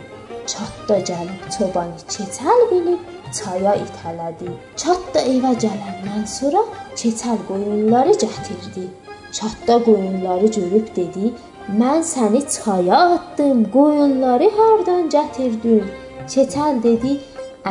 Çatda 0.51 0.97
gəlib 1.09 1.41
çobanı 1.57 1.97
Çetəl 2.13 2.61
bilib 2.71 3.01
çaya 3.37 3.73
itələdi. 3.85 4.51
Çatda 4.81 5.19
evə 5.33 5.51
gələndən 5.63 6.23
sonra 6.37 6.61
Çetəl 6.95 7.39
qoyunları 7.49 8.13
gətirdi. 8.23 8.85
Çatda 9.31 9.83
qoyunları 9.83 10.47
görüb 10.47 10.95
dedi: 10.95 11.33
"Mən 11.79 12.01
səni 12.13 12.41
çaya 12.55 12.97
atdım. 12.97 13.71
Qoyunları 13.71 14.49
hardan 14.57 15.09
gətirdin?" 15.15 15.83
Çetəl 16.31 16.83
dedi: 16.83 17.11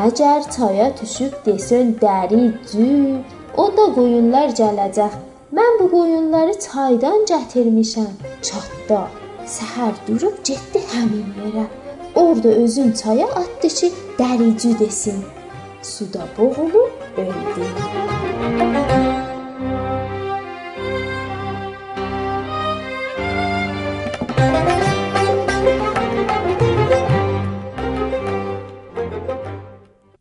"Əgər 0.06 0.40
çaya 0.56 0.88
düşüb 1.00 1.32
desən 1.46 1.94
dəri 2.02 2.42
cü, 2.70 2.88
onda 3.56 3.86
qoyunlar 3.98 4.48
gələcək. 4.60 5.12
Mən 5.56 5.72
bu 5.80 5.90
qoyunları 5.90 6.54
çaydan 6.66 7.18
gətirmişəm." 7.32 8.12
Çatda 8.48 9.00
səhər 9.56 9.94
durub 10.06 10.36
getdi 10.48 10.80
həmin 10.92 11.28
yerə. 11.42 11.66
Orda 12.14 12.48
özün 12.48 12.92
çaya 12.92 13.26
atdı 13.26 13.68
ki, 13.68 13.92
dəricü 14.18 14.78
desin. 14.78 15.24
Suda 15.82 16.22
boğulub 16.38 16.90
öldü. 17.16 17.66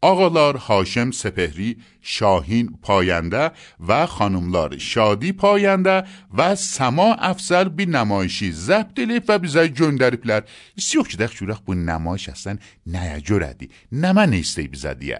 آقالار 0.06 0.58
هاشم 0.58 1.12
سپهری 1.12 1.78
شاهین 2.02 2.80
پاینده 2.82 3.52
و 3.88 4.06
خانملار 4.06 4.78
شادی 4.78 5.32
پاینده 5.32 6.04
و 6.38 6.56
سما 6.56 7.14
افسر 7.14 7.70
بی 7.70 7.86
نمایشی 7.86 8.52
زبط 8.52 9.00
و 9.28 9.40
بیزای 9.40 9.70
جندر 9.70 10.16
پلر. 10.16 10.42
سیوک 10.80 11.08
چی 11.08 11.18
دخش 11.18 11.44
بو 11.66 11.74
نمایش 11.74 12.30
هستن 12.30 12.60
نیجو 12.86 13.40
ردی 13.40 13.70
نمه 13.92 14.26
نیسته 14.26 14.62
بیزدیه 14.62 15.20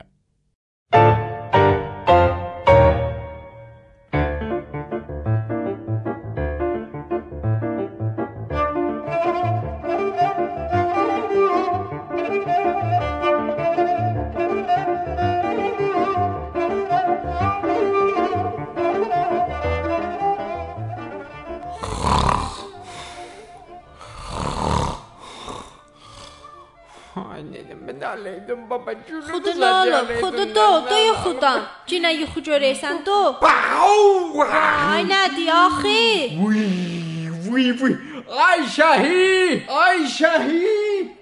Խուտնոլը, 28.76 30.00
խուտտո, 30.20 30.66
տոյի 30.90 31.12
խուտան, 31.24 31.62
ճինայի 31.92 32.26
խուջորեսան 32.34 32.98
տո։ 33.06 33.20
Բաու։ 33.44 34.48
Այնադի 34.48 35.46
ախի։ 35.60 36.02
Ուի, 36.44 36.66
ուի, 37.54 37.66
ուի։ 37.86 37.96
Ayşahi! 38.26 39.66
Ayşahi! 39.70 40.64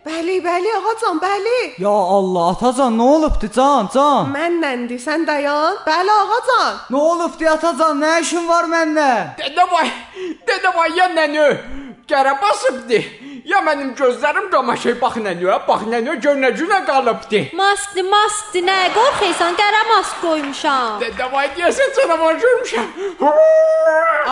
Bəli, 0.07 0.37
bəli, 0.41 0.71
ağacan, 0.79 1.19
bəli. 1.21 1.59
Ya 1.83 1.93
Allah, 2.17 2.49
atacan, 2.55 2.97
nə 2.97 3.05
olubdu 3.15 3.49
can, 3.53 3.89
can? 3.93 4.31
Mənləndir, 4.33 4.97
sən 5.03 5.27
dayan. 5.27 5.77
Bəli, 5.85 6.15
ağacan. 6.23 6.79
Nə 6.89 7.03
olubdu 7.11 7.49
atacan, 7.53 8.01
nə 8.01 8.15
işin 8.23 8.47
var 8.49 8.65
məndə? 8.71 9.09
Dədə 9.43 9.67
vay, 9.75 9.91
dədə 10.47 10.73
vay, 10.79 10.95
ya 10.97 11.11
nənə. 11.13 11.47
Qərə 12.09 12.33
basıbdı. 12.41 13.03
Ya 13.43 13.59
mənim 13.59 13.89
gözlərim 13.99 14.45
qamaşır, 14.53 14.95
bax 15.01 15.17
nənə, 15.19 15.55
bax 15.67 15.81
nənə 15.91 16.13
gör 16.23 16.37
nə 16.39 16.49
günə 16.55 16.77
qalıbdı. 16.87 17.41
Maskdi, 17.59 18.03
maskdi, 18.07 18.61
nə 18.63 18.77
qorxursan? 18.95 19.57
Qara 19.59 19.81
mask 19.89 20.21
qoymuşam. 20.23 21.01
Dədə 21.03 21.27
vay 21.33 21.49
deyəsən 21.57 21.91
canavar 21.97 22.39
görmüşəm. 22.43 22.87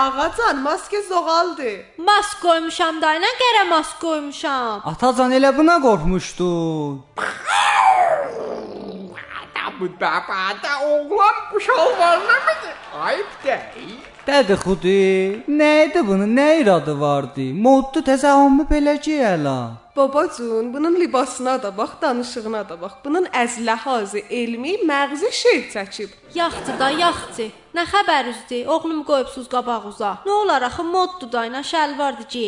Ağacan, 0.04 0.62
maske 0.64 1.02
zoğaldı. 1.10 1.72
Mask 2.08 2.40
qoymuşam 2.46 3.02
da, 3.04 3.18
nə 3.26 3.32
qara 3.42 3.66
mask 3.74 4.00
qoymuşam. 4.06 4.80
Atacan 4.94 5.36
elə 5.36 5.52
buna 5.58 5.76
qorxmuşdun. 5.88 7.04
Da 9.56 9.66
bu 9.80 9.86
baba 10.02 10.42
da 10.64 10.74
oğlan 10.88 11.36
bu 11.54 11.60
şalvarla 11.60 12.38
mıdır? 12.48 12.76
Ayıp 13.04 13.44
değil. 13.44 14.00
Dədə 14.22 14.54
xudi, 14.62 14.98
nə 15.50 15.68
idi 15.88 16.02
bunun? 16.06 16.30
Nə 16.38 16.60
iradı 16.62 16.94
vardı? 16.94 17.48
Moddu 17.58 18.04
təzəhümü 18.06 18.68
belə 18.70 18.94
gələ. 19.02 19.54
Babacığım, 19.96 20.68
bunun 20.74 20.94
libasına 21.00 21.56
da 21.64 21.72
bax, 21.78 21.90
danışığına 22.02 22.62
da 22.70 22.78
bax. 22.82 22.92
Bunun 23.06 23.26
əzləhazı 23.26 24.22
elmi 24.30 24.76
məğzi 24.90 25.32
şeir 25.42 25.64
çəkib. 25.74 26.14
Yaxçı 26.36 26.78
da, 26.80 26.90
yaxçı. 26.90 27.48
Nə 27.74 27.88
xəbərüzdür? 27.94 28.68
Oğlum 28.68 29.02
qoyubsuz 29.10 29.50
qabağuza. 29.50 30.12
Nə 30.28 30.38
olar 30.44 30.70
axı 30.70 30.86
moddu 30.86 31.32
da 31.32 31.48
ilə 31.50 31.66
şəlvardı 31.74 32.28
ki. 32.30 32.48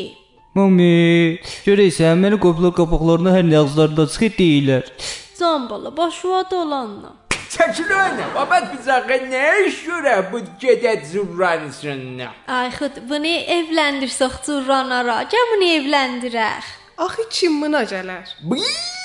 Mami, 0.53 1.41
görəysən 1.65 2.21
məni 2.21 2.37
qoplar 2.37 2.77
qabaqlarına 2.77 3.33
hər 3.33 3.49
nəğzlərdə 3.49 4.05
çıxıb 4.13 4.37
deyirlər. 4.37 4.93
Can 5.39 5.65
bala, 5.69 5.89
başıva 5.97 6.43
dolanla. 6.51 7.17
Светлана, 7.53 8.25
а 8.35 8.43
bıçağı 8.49 9.17
nə 9.29 9.43
işürə 9.67 10.15
bu 10.31 10.39
gedə 10.61 10.93
zurran 11.11 11.67
içində? 11.69 12.31
Ay 12.49 12.71
xud, 12.73 12.97
bunu 13.09 13.35
evləndirsək 13.57 14.39
zurranara, 14.47 15.19
gəmini 15.35 15.69
evləndirək. 15.77 16.73
Axı 17.05 17.29
kim 17.29 17.61
mına 17.61 17.83
gələr? 17.93 18.33
Biii! 18.49 19.02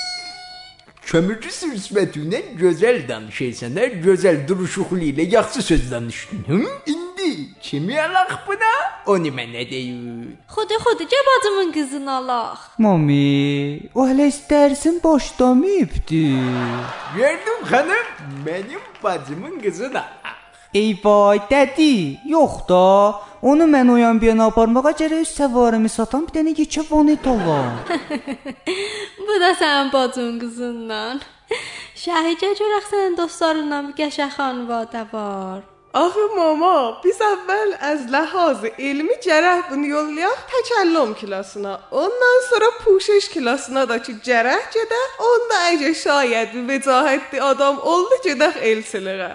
Bıy! 1.09 1.13
Kömürcü 1.13 1.49
sürüsbətünə 1.49 2.41
gözəl 2.61 3.09
danışırsan, 3.09 3.77
hər 3.77 3.95
gözəl 4.05 4.49
duruşuqlu 4.49 5.01
ilə 5.01 5.25
yaxşı 5.35 5.63
söz 5.63 5.91
danışdın. 5.91 6.45
Hı? 6.49 6.61
İndi 6.87 7.49
kimi 7.63 8.01
alaq 8.01 8.47
buna? 8.47 8.73
Onu 9.07 9.29
mənə 9.29 9.71
deyin. 9.71 10.37
Xudu 10.49 10.75
xudu 10.85 11.03
gəl 11.03 11.25
bacımın 11.29 11.73
qızını 11.73 12.13
alaq. 12.13 12.59
Mami, 12.79 13.81
o 13.95 14.07
hələ 14.09 14.29
istərsin 14.29 15.01
başlamayıbdı. 15.05 16.23
Gördüm 17.17 17.59
xanım, 17.71 18.07
mənim 18.47 18.83
bacımın 19.05 19.61
qızını 19.61 19.99
alaq. 19.99 20.18
Ey 20.75 21.01
vay 21.05 21.39
dədi, 21.49 22.21
yox 22.29 22.69
da. 22.69 23.21
Onu 23.43 23.65
mən 23.65 23.89
oyan 23.93 24.19
bir 24.21 24.29
yana 24.35 24.51
aparmağa 24.51 24.91
gərək 24.99 25.23
öz 25.25 25.31
səvarımı 25.33 25.89
satan 25.89 26.27
bir 26.27 26.35
dənə 26.35 26.53
yekə 26.59 26.85
vanet 26.91 27.25
alam. 27.33 27.71
Bu 29.27 29.39
da 29.41 29.55
sənin 29.57 29.89
bacın 29.95 30.37
qızından. 30.43 31.25
Şəhicə 31.97 32.53
görək 32.61 32.93
sənin 32.93 33.17
dostlarınla 33.17 33.81
bir 33.87 33.97
qəşəng 34.03 34.37
xanvadə 34.37 35.07
var. 35.13 35.65
Axı 35.97 36.27
mama, 36.37 37.01
biz 37.01 37.17
əvvəl 37.17 37.71
az 37.91 38.05
ləhaz 38.13 38.69
elmi 38.77 39.17
gərək 39.25 39.71
bunu 39.71 39.89
yollayaq 39.95 40.43
təkəllüm 40.53 41.15
klasına. 41.17 41.79
Ondan 41.91 42.41
sonra 42.51 42.71
puşeş 42.85 43.33
klasına 43.33 43.89
da 43.89 44.03
ki 44.03 44.21
gərək 44.21 44.69
gedək. 44.77 45.21
Onda 45.33 45.67
əgər 45.73 45.97
şayət 46.05 46.59
bir 46.59 46.69
vecahətli 46.75 47.41
adam 47.53 47.81
oldu 47.81 48.21
gedək 48.29 48.61
elçilərə. 48.73 49.33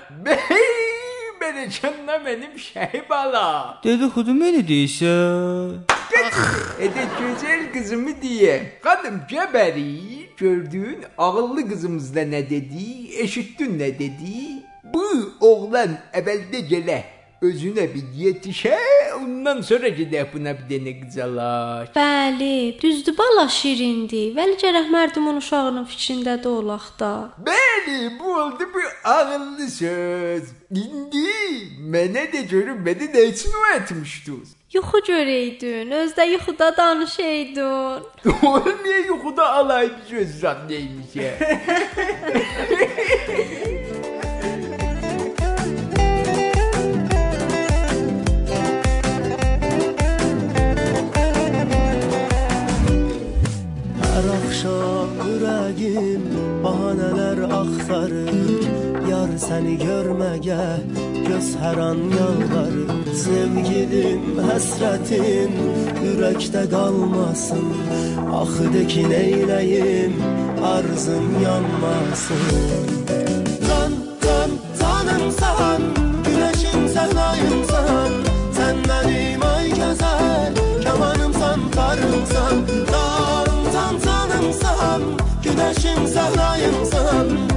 Bey, 1.44 1.52
Bərəkənlə 1.52 2.16
mənim 2.24 2.54
şəhib 2.56 3.10
ala. 3.12 3.80
Dedi 3.84 4.08
xudum 4.16 4.40
elə 4.48 4.62
deyirsən. 4.64 5.82
Edə 6.86 7.04
gözəl 7.18 7.66
qızımı 7.74 8.14
deyə. 8.22 8.54
Xanım 8.86 9.18
gəbəri, 9.28 10.30
gördün 10.40 11.04
ağıllı 11.18 11.66
qızımız 11.70 12.16
da 12.16 12.24
nə 12.24 12.42
dedi, 12.50 12.88
eşitdin 13.26 13.76
nə 13.82 13.92
dedi? 14.00 14.64
Bu 14.94 15.04
oğlan 15.50 15.98
əvvəldə 16.16 16.64
gələ 16.72 17.02
Özünə 17.44 17.84
bir 17.94 18.06
yetişə, 18.16 18.78
ondan 19.18 19.62
sonra 19.68 19.90
gedək 19.92 20.30
buna 20.32 20.54
bir 20.56 20.68
dənə 20.70 20.94
qızalaş. 21.02 21.90
Bəli, 21.98 22.80
düzdür 22.80 23.18
bala 23.18 23.44
şirindir. 23.52 24.30
Vəli 24.38 24.56
gərək 24.62 24.88
mərdumun 24.94 25.42
uşağının 25.42 25.84
fikrində 25.92 26.38
də 26.40 26.48
olaq 26.48 26.86
da. 27.02 27.12
Bəli, 27.50 27.98
bu 28.20 28.36
oldu 28.44 28.70
bir 28.76 28.88
ağıllı 29.16 29.68
söz. 29.76 30.46
İndi 30.72 31.28
mənə 31.94 32.24
də 32.32 32.46
görün 32.48 32.80
məni 32.88 33.12
nə 33.12 33.28
üçün 33.34 33.52
ötmüşdünüz? 33.76 34.56
Yuxu 34.74 35.04
görəydin, 35.12 35.92
özdə 36.00 36.24
yuxuda 36.32 36.72
danışaydın. 36.78 38.08
Oğlum 38.48 38.80
niyə 38.88 39.06
yuxuda 39.12 39.50
alay 39.60 39.92
bir 39.92 40.06
söz 40.16 40.40
zat 40.40 40.62
axşam 54.64 55.10
ürəyim 55.32 56.24
bahanələr 56.64 57.40
axtarır 57.60 58.32
Yar 59.10 59.32
səni 59.46 59.76
görməgə 59.84 60.66
göz 61.28 61.50
hər 61.62 61.80
an 61.90 62.00
yalvarır. 62.18 62.92
Sevgilim, 63.24 64.40
həsrətin 64.48 65.52
ürəkdə 66.12 66.64
qalmasın 66.72 67.68
Axı 68.40 68.68
de 68.74 68.84
ki 68.88 69.04
neyləyim, 69.12 70.16
arzım 70.74 71.28
yanmasın. 71.44 72.46
Can, 73.68 73.94
can, 74.24 74.52
canımsan, 74.80 75.82
güneşim 76.26 76.88
səhnayımsan 76.96 78.12
Sən 78.58 78.86
mənim 78.88 79.44
ay 79.44 79.53
sarayım 86.08 86.86
sarayım 86.86 87.53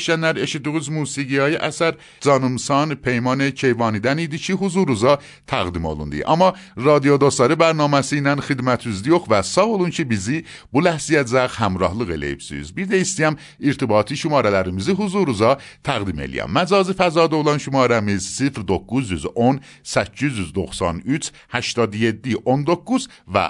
eşidənlər 0.00 0.40
eşitdiyiniz 0.40 0.88
musiqiyə 0.96 1.52
əsər 1.68 2.00
canımsan 2.24 2.96
Peyman 3.04 3.44
Keyvanidən 3.54 4.24
idi 4.24 4.38
ki, 4.40 4.56
huzurunuza 4.58 5.18
təqdim 5.46 5.84
olundu. 5.84 6.24
Amma 6.26 6.54
radio 6.76 7.20
dostları 7.20 7.54
proqraməsi 7.60 8.20
ilə 8.20 8.36
xidmətinizdə 8.44 9.10
yox 9.10 9.28
və 9.28 9.42
sağ 9.44 9.66
olun 9.66 9.90
ki, 9.90 10.04
bizi 10.08 10.44
bu 10.72 10.82
ləhsiyəcək 10.84 11.58
həmrəhlıq 11.60 12.12
eləyibsiniz. 12.16 12.70
Bir 12.76 12.86
də 12.88 13.00
istəyirəm 13.04 13.36
irtibati 13.58 14.16
şumarələrimizi 14.16 14.94
huzurunuza 14.94 15.58
təqdim 15.84 16.20
eləyəm. 16.24 16.50
Məcazi 16.50 16.94
fəzada 16.94 17.34
olan 17.34 17.58
şumarəmiz 17.58 18.28
0910 18.40 19.60
893 19.82 21.32
87 21.52 22.36
19 22.44 23.08
və 23.26 23.44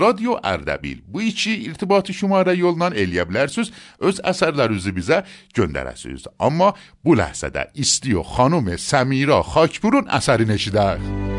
@radio 0.00 0.38
Ərdəbil. 0.44 1.02
Bu 1.08 1.22
iki 1.22 1.54
irtibati 1.68 2.12
şumarə 2.12 2.56
yolla 2.56 2.90
eləyə 2.90 3.24
bilərsiniz. 3.28 3.72
Öz 4.00 4.20
əsərlərinizi 4.24 4.92
bizə 4.94 5.22
göndərə 5.54 5.63
göndərəsiniz. 5.64 6.28
Amma 6.38 6.72
bu 7.04 7.18
ləhzədə 7.18 7.72
istiyo 7.74 8.22
xanım 8.36 8.70
Səmira 8.78 9.42
Xakpurun 9.54 10.12
əsərini 10.20 10.60
eşidək. 10.60 11.32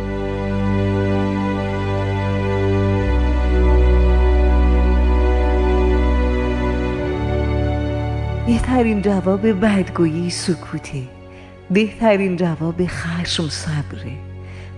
بهترین 8.48 9.02
جواب 9.02 9.46
بدگویی 9.62 10.30
سکوته 10.30 11.04
بهترین 11.70 12.36
جواب 12.36 12.86
خشم 12.88 13.48
صبره 13.50 14.12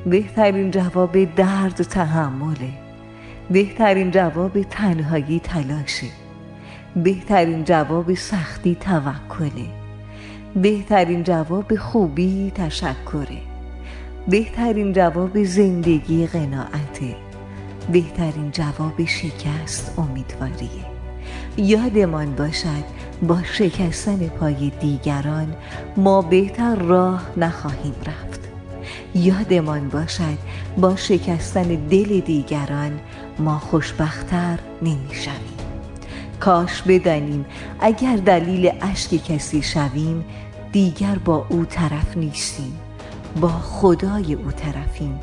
بهترین 0.06 0.72
جواب 0.72 1.36
درد 1.36 1.76
تحمله 1.76 2.74
بهترین 3.50 4.12
جواب 4.12 4.62
تنهایی 4.62 5.40
تلاشه 5.40 6.27
بهترین 7.04 7.64
جواب 7.64 8.14
سختی 8.14 8.76
توکله. 8.76 9.66
بهترین 10.56 11.24
جواب 11.24 11.76
خوبی 11.76 12.52
تشکره. 12.56 13.42
بهترین 14.28 14.94
جواب 14.94 15.44
زندگی 15.44 16.28
قناعته. 16.28 17.16
بهترین 17.92 18.52
جواب 18.52 19.06
شکست 19.06 20.00
امیدواریه. 20.00 20.86
یادمان 21.58 22.36
باشد 22.36 22.84
با 23.22 23.44
شکستن 23.44 24.28
پای 24.28 24.72
دیگران 24.80 25.56
ما 25.98 26.22
بهتر 26.22 26.76
راه 26.76 27.24
نخواهیم 27.38 27.96
رفت. 28.06 28.40
یادمان 29.16 29.90
باشد 29.90 30.38
با 30.78 30.96
شکستن 30.96 31.68
دل 31.68 32.20
دیگران 32.20 33.00
ما 33.40 33.60
خوشبختتر 33.60 34.60
نمی‌شویم. 34.82 35.57
کاش 36.40 36.82
بدانیم 36.82 37.46
اگر 37.80 38.16
دلیل 38.16 38.72
اشک 38.82 39.10
کسی 39.26 39.62
شویم 39.62 40.26
دیگر 40.72 41.16
با 41.16 41.46
او 41.50 41.66
طرف 41.66 42.18
نیستیم. 42.18 42.80
با 43.42 43.50
خدای 43.50 44.34
او 44.34 44.52
طرفیم. 44.52 45.20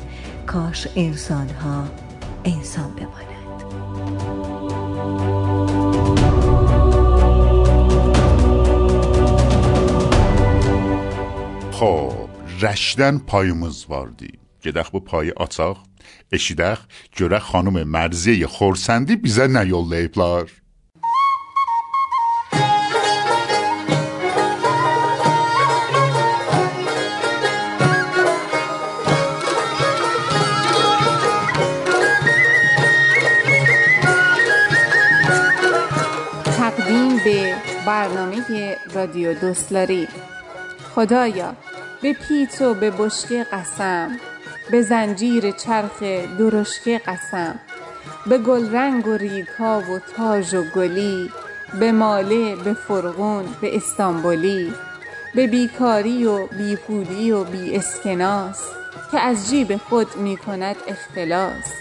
کاش 0.47 0.87
انسان 0.95 1.49
ها 1.49 1.83
انسان 2.45 2.91
بماند 2.95 3.25
خب 11.71 12.13
رشدن 12.61 13.17
پای 13.17 13.51
مزواردی. 13.51 14.39
گدخ 14.63 14.89
با 14.89 14.99
پای 14.99 15.31
آتاخ 15.31 15.77
اشیدخ 16.31 16.85
جره 17.11 17.39
خانم 17.39 17.83
مرزی 17.83 18.45
خورسندی 18.45 19.15
بیزه 19.15 19.47
نیولده 19.47 19.95
ایپلار 19.95 20.51
رادیو 38.95 39.33
دوستلاری 39.33 40.07
خدایا 40.95 41.53
به 42.01 42.13
پیت 42.13 42.61
و 42.61 42.73
به 42.73 42.91
بشکه 42.91 43.43
قسم 43.43 44.19
به 44.71 44.81
زنجیر 44.81 45.51
چرخ 45.51 46.03
درشکه 46.39 47.01
قسم 47.07 47.59
به 48.25 48.37
گلرنگ 48.37 49.07
و 49.07 49.13
ریگها 49.13 49.79
و 49.79 49.99
تاج 49.99 50.53
و 50.53 50.63
گلی 50.75 51.31
به 51.79 51.91
ماله 51.91 52.55
به 52.55 52.73
فرغون 52.73 53.45
به 53.61 53.75
استانبولی 53.75 54.73
به 55.35 55.47
بیکاری 55.47 56.25
و 56.25 56.47
بیپولی 56.47 57.31
و 57.31 57.43
بی 57.43 57.75
اسکناس 57.75 58.61
که 59.11 59.19
از 59.19 59.49
جیب 59.49 59.77
خود 59.77 60.17
می 60.17 60.37
کند 60.37 60.75
اختلاس 60.87 61.73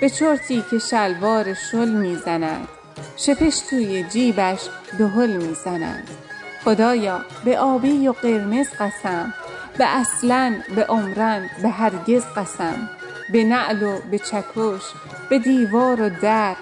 به 0.00 0.10
چرتی 0.10 0.64
که 0.70 0.78
شلوار 0.78 1.54
شل 1.54 1.88
می 1.88 2.16
زند 2.16 2.68
شپش 3.16 3.58
توی 3.70 4.02
جیبش 4.02 4.60
دهل 4.98 5.36
می 5.36 5.54
زند 5.54 6.27
خدایا 6.64 7.20
به 7.44 7.58
آبی 7.58 8.08
و 8.08 8.12
قرمز 8.12 8.68
قسم 8.80 9.34
به 9.78 9.86
اصلا 9.86 10.54
به 10.76 10.84
عمرن 10.84 11.50
به 11.62 11.68
هرگز 11.68 12.24
قسم 12.36 12.88
به 13.32 13.44
نعل 13.44 13.82
و 13.82 14.00
به 14.10 14.18
چکش 14.18 14.82
به 15.30 15.38
دیوار 15.38 16.02
و 16.02 16.10
در 16.22 16.56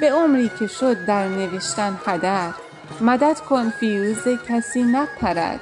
به 0.00 0.12
عمری 0.12 0.50
که 0.58 0.66
شد 0.66 1.04
در 1.04 1.28
نوشتن 1.28 1.98
هدر. 2.06 2.50
مدد 3.00 3.40
کن 3.40 3.70
فیوز 3.70 4.28
کسی 4.48 4.82
نپرد 4.82 5.60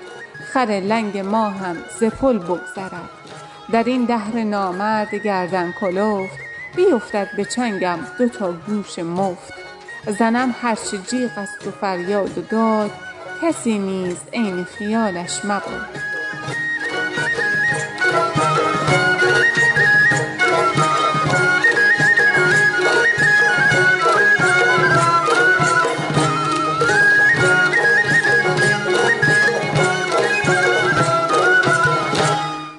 خر 0.53 0.83
لنگ 0.85 1.19
ما 1.19 1.51
هم 1.51 1.77
ز 2.01 2.05
پل 2.05 2.39
بگذرد. 2.39 3.11
در 3.73 3.85
این 3.85 4.05
دهر 4.05 4.45
نامرد 4.45 5.15
گردن 5.15 5.73
کلفت 5.81 6.39
بیفتد 6.77 7.29
به 7.37 7.45
چنگم 7.45 7.99
دو 8.19 8.29
تا 8.29 8.53
گوش 8.53 8.99
مفت. 8.99 9.53
زنم 10.19 10.55
هرچه 10.63 10.99
جیغ 10.99 11.31
است 11.37 11.67
و 11.67 11.71
فریاد 11.71 12.39
و 12.39 12.41
داد 12.41 12.91
کسی 13.43 13.79
نیز 13.79 14.17
این 14.33 14.65
خیالش 14.65 15.45
مبود 15.45 15.87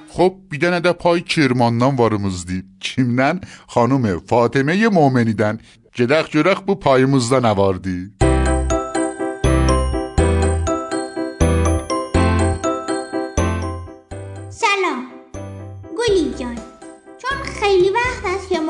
خب 0.10 0.36
بیدن 0.50 0.80
ده 0.80 0.94
پای 0.94 1.22
کرماندان 1.22 1.96
وارموز 1.96 2.46
دی 2.46 2.64
چیمنن 2.80 3.42
خانم 3.68 4.20
فاطمه 4.20 4.90
مومنیدن 4.90 5.58
جدخ 5.94 6.30
جرخ 6.30 6.62
بو 6.62 6.76
پای 6.76 7.06
نواردی 7.32 8.21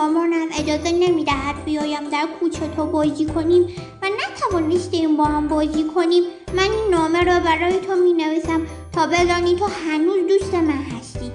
مامانم 0.01 0.47
اجازه 0.59 0.91
نمی‌دهد. 0.91 1.65
بیایم 1.65 2.09
در 2.09 2.27
کوچه 2.39 2.67
تو 2.75 2.85
بازی 2.85 3.25
کنیم 3.25 3.63
و 4.01 4.07
نتوانستیم 4.21 5.17
با 5.17 5.25
هم 5.25 5.47
بازی 5.47 5.83
کنیم. 5.95 6.23
من 6.53 6.63
این 6.71 6.89
نامه 6.91 7.23
را 7.23 7.39
برای 7.39 7.79
تو 7.79 7.95
می 7.95 8.13
نویسم 8.13 8.61
تا 8.91 9.07
بدانی 9.07 9.55
تو 9.55 9.65
هنوز 9.65 10.27
دوست 10.27 10.53
من 10.53 10.83
هستی. 10.97 11.31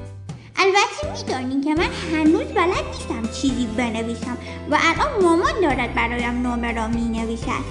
البته 0.56 1.22
میدانی 1.22 1.60
که 1.60 1.74
من 1.74 1.90
هنوز 2.12 2.46
بلد 2.46 2.84
نیستم 2.92 3.40
چیزی 3.40 3.66
بنویسم 3.76 4.38
و 4.70 4.78
الان 4.80 5.22
مامان 5.22 5.60
دارد 5.62 5.94
برایم 5.94 6.42
نامه 6.42 6.72
را 6.72 6.88
می 6.88 7.08
نویسد 7.18 7.64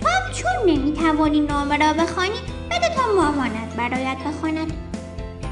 تو 0.00 0.08
هم 0.08 0.32
چون 0.32 0.70
نمی‌توانی 0.70 1.40
نامه 1.40 1.76
را 1.76 1.92
بخوانی 1.92 2.40
بده 2.70 2.88
تا 2.96 3.12
مامانت 3.16 3.76
برایت 3.76 4.16
بخواند. 4.26 4.72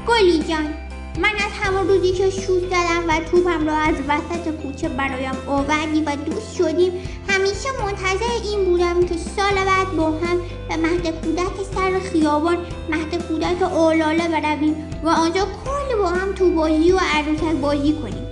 گلی 0.07 0.43
جان 0.43 0.73
من 1.19 1.35
از 1.35 1.51
همون 1.61 1.87
روزی 1.87 2.11
که 2.11 2.29
شوت 2.29 2.63
زدم 2.63 3.03
و 3.07 3.19
توپم 3.31 3.67
را 3.67 3.73
از 3.73 3.95
وسط 4.07 4.49
کوچه 4.49 4.89
برایم 4.89 5.37
آوردی 5.47 6.01
و 6.01 6.15
دوست 6.15 6.55
شدیم 6.55 6.91
همیشه 7.27 7.69
منتظر 7.83 8.49
این 8.51 8.65
بودم 8.65 9.03
که 9.03 9.17
سال 9.17 9.53
بعد 9.65 9.95
با 9.97 10.11
هم 10.11 10.41
به 10.69 10.77
مهد 10.77 11.21
کودک 11.21 11.63
سر 11.75 11.99
خیابان 11.99 12.57
مهد 12.89 13.27
کودک 13.27 13.61
اولاله 13.61 14.27
برویم 14.27 14.99
و 15.03 15.09
آنجا 15.09 15.41
کلی 15.41 15.99
با 15.99 16.07
هم 16.07 16.33
تو 16.33 16.49
بازی 16.49 16.91
و 16.91 16.99
عروسک 17.13 17.55
بازی 17.61 17.93
کنیم. 17.93 18.27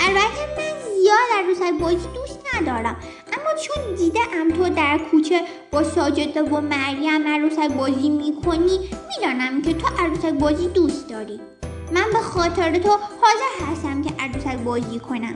البته 0.00 0.46
من 0.58 0.74
زیاد 0.84 1.44
عروسک 1.44 1.80
بازی 1.80 2.08
دوست 2.14 2.40
ندارم 2.54 2.96
اما 3.32 3.60
چون 3.62 3.94
دیده 3.94 4.20
ام 4.40 4.50
تو 4.50 4.74
در 4.74 5.00
کوچه 5.10 5.40
با 5.70 5.82
ساجده 5.82 6.42
و 6.42 6.60
مریم 6.60 7.28
عروسک 7.28 7.72
بازی 7.72 8.08
می‌کنی 8.08 8.78
می‌دانم 9.08 9.62
که 9.62 9.74
تو 9.74 9.86
عروسک 9.98 10.32
بازی 10.32 10.68
دوست 10.68 11.08
داری. 11.08 11.40
من 11.92 12.06
به 12.12 12.18
خاطر 12.18 12.78
تو 12.78 12.88
حاضر 12.90 13.72
هستم 13.72 14.02
که 14.02 14.10
عروسک 14.18 14.56
بازی 14.56 14.98
کنم. 14.98 15.34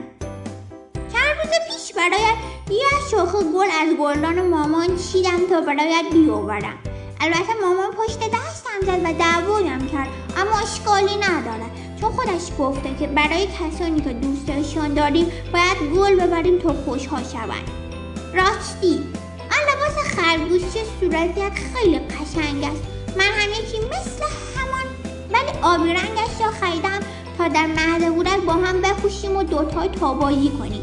چند 1.13 1.37
روز 1.43 1.53
پیش 1.69 1.93
برایت 1.93 2.37
یه 2.69 3.09
شاخه 3.11 3.37
گل 3.37 3.67
از 3.81 3.97
گلدان 3.99 4.47
مامان 4.47 4.97
چیدم 4.97 5.47
تا 5.49 5.61
برایت 5.61 6.05
بیاورم. 6.11 6.77
البته 7.21 7.53
مامان 7.61 7.91
پشت 7.91 8.19
دستم 8.19 8.79
زد 8.81 8.99
و 9.03 9.13
دعوایم 9.13 9.87
کرد 9.87 10.07
اما 10.37 10.59
اشکالی 10.59 11.15
ندارد 11.15 11.71
چون 12.01 12.11
خودش 12.11 12.51
گفته 12.59 12.95
که 12.99 13.07
برای 13.07 13.47
کسانی 13.47 14.01
که 14.01 14.13
دوستشان 14.13 14.93
داریم 14.93 15.31
باید 15.53 15.77
گل 15.95 16.15
ببریم 16.15 16.59
تا 16.59 16.73
خوشحال 16.73 17.23
شوند. 17.23 17.71
راستی 18.33 19.03
آن 19.51 19.63
لباس 19.69 19.97
خرگوشی 20.15 20.79
صورتیت 20.99 21.51
خیلی 21.73 21.99
قشنگ 21.99 22.63
است. 22.63 22.83
من 23.17 23.25
هم 23.25 23.49
یکی 23.49 23.77
مثل 23.79 24.23
ولی 25.33 25.59
آبی 25.61 25.93
رنگش 25.93 26.41
را 26.41 26.51
خریدم 26.61 26.99
تا 27.37 27.47
در 27.47 27.67
کودک 28.09 28.39
با 28.39 28.53
هم 28.53 28.81
بپوشیم 28.81 29.35
و 29.37 29.43
دوتای 29.43 29.89
تابایی 29.89 30.49
کنیم. 30.49 30.81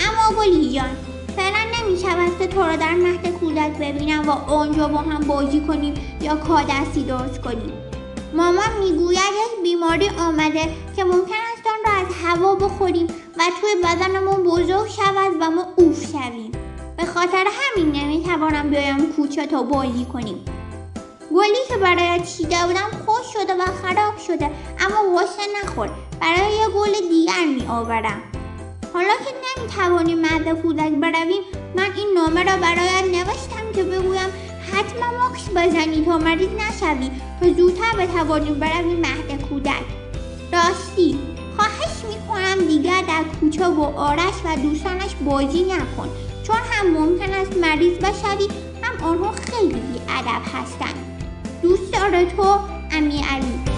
اما 0.00 0.40
گلی 0.40 0.72
جان 0.72 0.96
فعلا 1.36 1.58
نمی‌شود 1.78 2.38
که 2.38 2.46
تو 2.46 2.60
را 2.60 2.76
در 2.76 2.94
مهد 2.94 3.26
کودک 3.40 3.78
ببینم 3.78 4.28
و 4.28 4.30
آنجا 4.30 4.88
با 4.88 4.98
هم 4.98 5.20
بازی 5.20 5.60
کنیم 5.60 5.94
یا 6.20 6.36
کادستی 6.36 7.02
درست 7.02 7.40
کنیم. 7.40 7.72
مامان 8.34 8.78
می‌گوید 8.80 9.18
یک 9.18 9.62
بیماری 9.62 10.08
آمده 10.08 10.68
که 10.96 11.04
ممکن 11.04 11.34
است 11.52 11.66
آن 11.66 11.92
را 11.92 12.00
از 12.00 12.06
هوا 12.24 12.54
بخوریم 12.54 13.06
و 13.06 13.42
توی 13.60 13.70
بدنمون 13.84 14.42
بزرگ 14.42 14.88
شود 14.88 15.32
و 15.40 15.50
ما 15.50 15.66
اوف 15.76 16.06
شویم. 16.12 16.52
به 16.96 17.04
خاطر 17.04 17.46
همین 17.60 17.92
نمی‌توانم 17.92 18.70
بیایم 18.70 19.12
کوچه 19.12 19.46
تا 19.46 19.62
بازی 19.62 20.04
کنیم. 20.04 20.44
گلی 21.34 21.58
که 21.68 21.76
برایت 21.76 22.36
چیده 22.36 22.56
بودم 22.66 22.90
خوش 23.06 23.20
خراب 23.34 23.49
شده 24.30 24.50
اما 24.80 25.14
واسه 25.14 25.42
نخور 25.62 25.90
برای 26.20 26.52
یه 26.52 26.68
گل 26.68 27.08
دیگر 27.08 27.44
می 27.56 27.66
آورم. 27.68 28.22
حالا 28.92 29.12
که 29.24 29.60
نمی‌توانیم 29.60 30.18
مرد 30.18 30.62
کودک 30.62 30.92
برویم 30.92 31.42
من 31.76 31.92
این 31.96 32.08
نامه 32.14 32.44
را 32.44 32.56
برایت 32.56 33.04
نوشتم 33.04 33.72
که 33.74 33.82
بگویم 33.82 34.30
حتما 34.72 35.18
ماکس 35.18 35.48
بزنی 35.48 36.04
تا 36.04 36.18
مریض 36.18 36.48
نشوی. 36.48 37.10
تا 37.40 37.52
زودتر 37.56 37.96
بتوانیم 37.98 38.54
برویم 38.54 39.00
مهد 39.00 39.48
کودک. 39.48 39.84
راستی 40.52 41.18
خواهش 41.56 42.04
می‌کنم 42.08 42.66
دیگر 42.68 43.02
در 43.02 43.24
کوچه 43.40 43.66
و 43.66 43.82
آرش 43.82 44.34
و 44.44 44.56
دوستانش 44.56 45.14
بازی 45.24 45.62
نکن. 45.62 46.08
چون 46.46 46.56
هم 46.70 46.90
ممکن 46.90 47.32
است 47.32 47.56
مریض 47.56 47.98
بشوی 47.98 48.48
هم 48.82 49.04
آنها 49.04 49.32
خیلی 49.32 49.80
بیادب 49.80 50.42
هستند. 50.54 50.94
دوست 51.62 51.92
داره 51.92 52.24
تو 52.24 52.58
امی 52.92 53.24
علی 53.30 53.69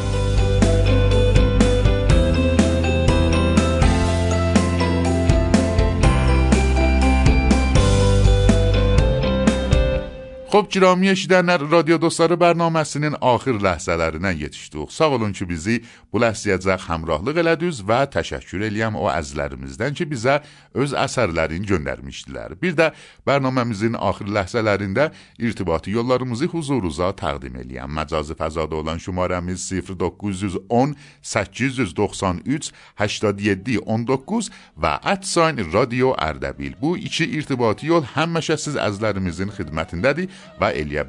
Cirami 10.53 11.09
eşidənlər 11.09 11.63
Radio 11.73 11.97
Dostları 11.97 12.37
bərnaməsinin 12.37 13.15
axır 13.25 13.57
ləhzələrinə 13.65 14.35
yetişdik. 14.37 14.91
Sağ 14.93 15.15
olun 15.17 15.33
ki, 15.33 15.47
bizi 15.49 15.79
bu 16.13 16.21
ləhzəyəcək 16.21 16.83
həmrahlıq 16.91 17.39
elədiniz 17.41 17.79
və 17.89 18.03
təşəkkür 18.13 18.67
eləyəm 18.69 18.99
o 19.01 19.07
əzizlərimizdən 19.09 19.97
ki, 19.97 20.05
bizə 20.11 20.35
öz 20.77 20.93
əsərlərini 20.93 21.65
göndərmişdilər. 21.71 22.59
Bir 22.61 22.77
də 22.77 22.91
bərnaməmizin 23.25 23.97
axır 23.97 24.29
ləhzələrində 24.29 25.07
irtibati 25.41 25.95
yollarımızı 25.97 26.51
huzurunuza 26.53 27.09
təqdim 27.17 27.57
eləyəm. 27.65 27.89
Məcazi 27.89 28.37
fəzada 28.37 28.77
olan 28.77 29.01
şumarəmiz 29.01 29.65
0910 29.89 30.95
893 31.33 32.73
87 33.01 33.81
19 33.87 34.53
və 34.77 34.95
@sign 35.33 35.65
Radio 35.73 36.13
Ərdəbil. 36.13 36.77
Bu 36.77 36.99
iki 36.99 37.25
irtibati 37.41 37.89
yol 37.89 38.05
həmişə 38.05 38.61
siz 38.61 38.77
əzizlərimizin 38.77 39.57
xidmətindədir 39.57 40.42
və 40.61 40.73
eləyə 40.83 41.07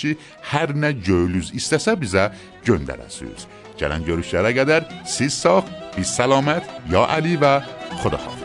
ki, 0.00 0.16
hər 0.52 0.74
nə 0.74 0.92
gönlünüz 0.92 1.52
istəsə 1.58 1.96
bizə 2.00 2.30
göndərəsiniz. 2.66 3.48
Gələn 3.80 4.06
görüşlərə 4.06 4.54
qədər 4.54 4.86
siz 5.06 5.34
sağ, 5.34 5.62
biz 5.96 6.14
səlamət, 6.14 6.68
ya 6.92 7.08
Əli 7.18 7.36
və 7.42 7.58
xudahafiz. 8.02 8.43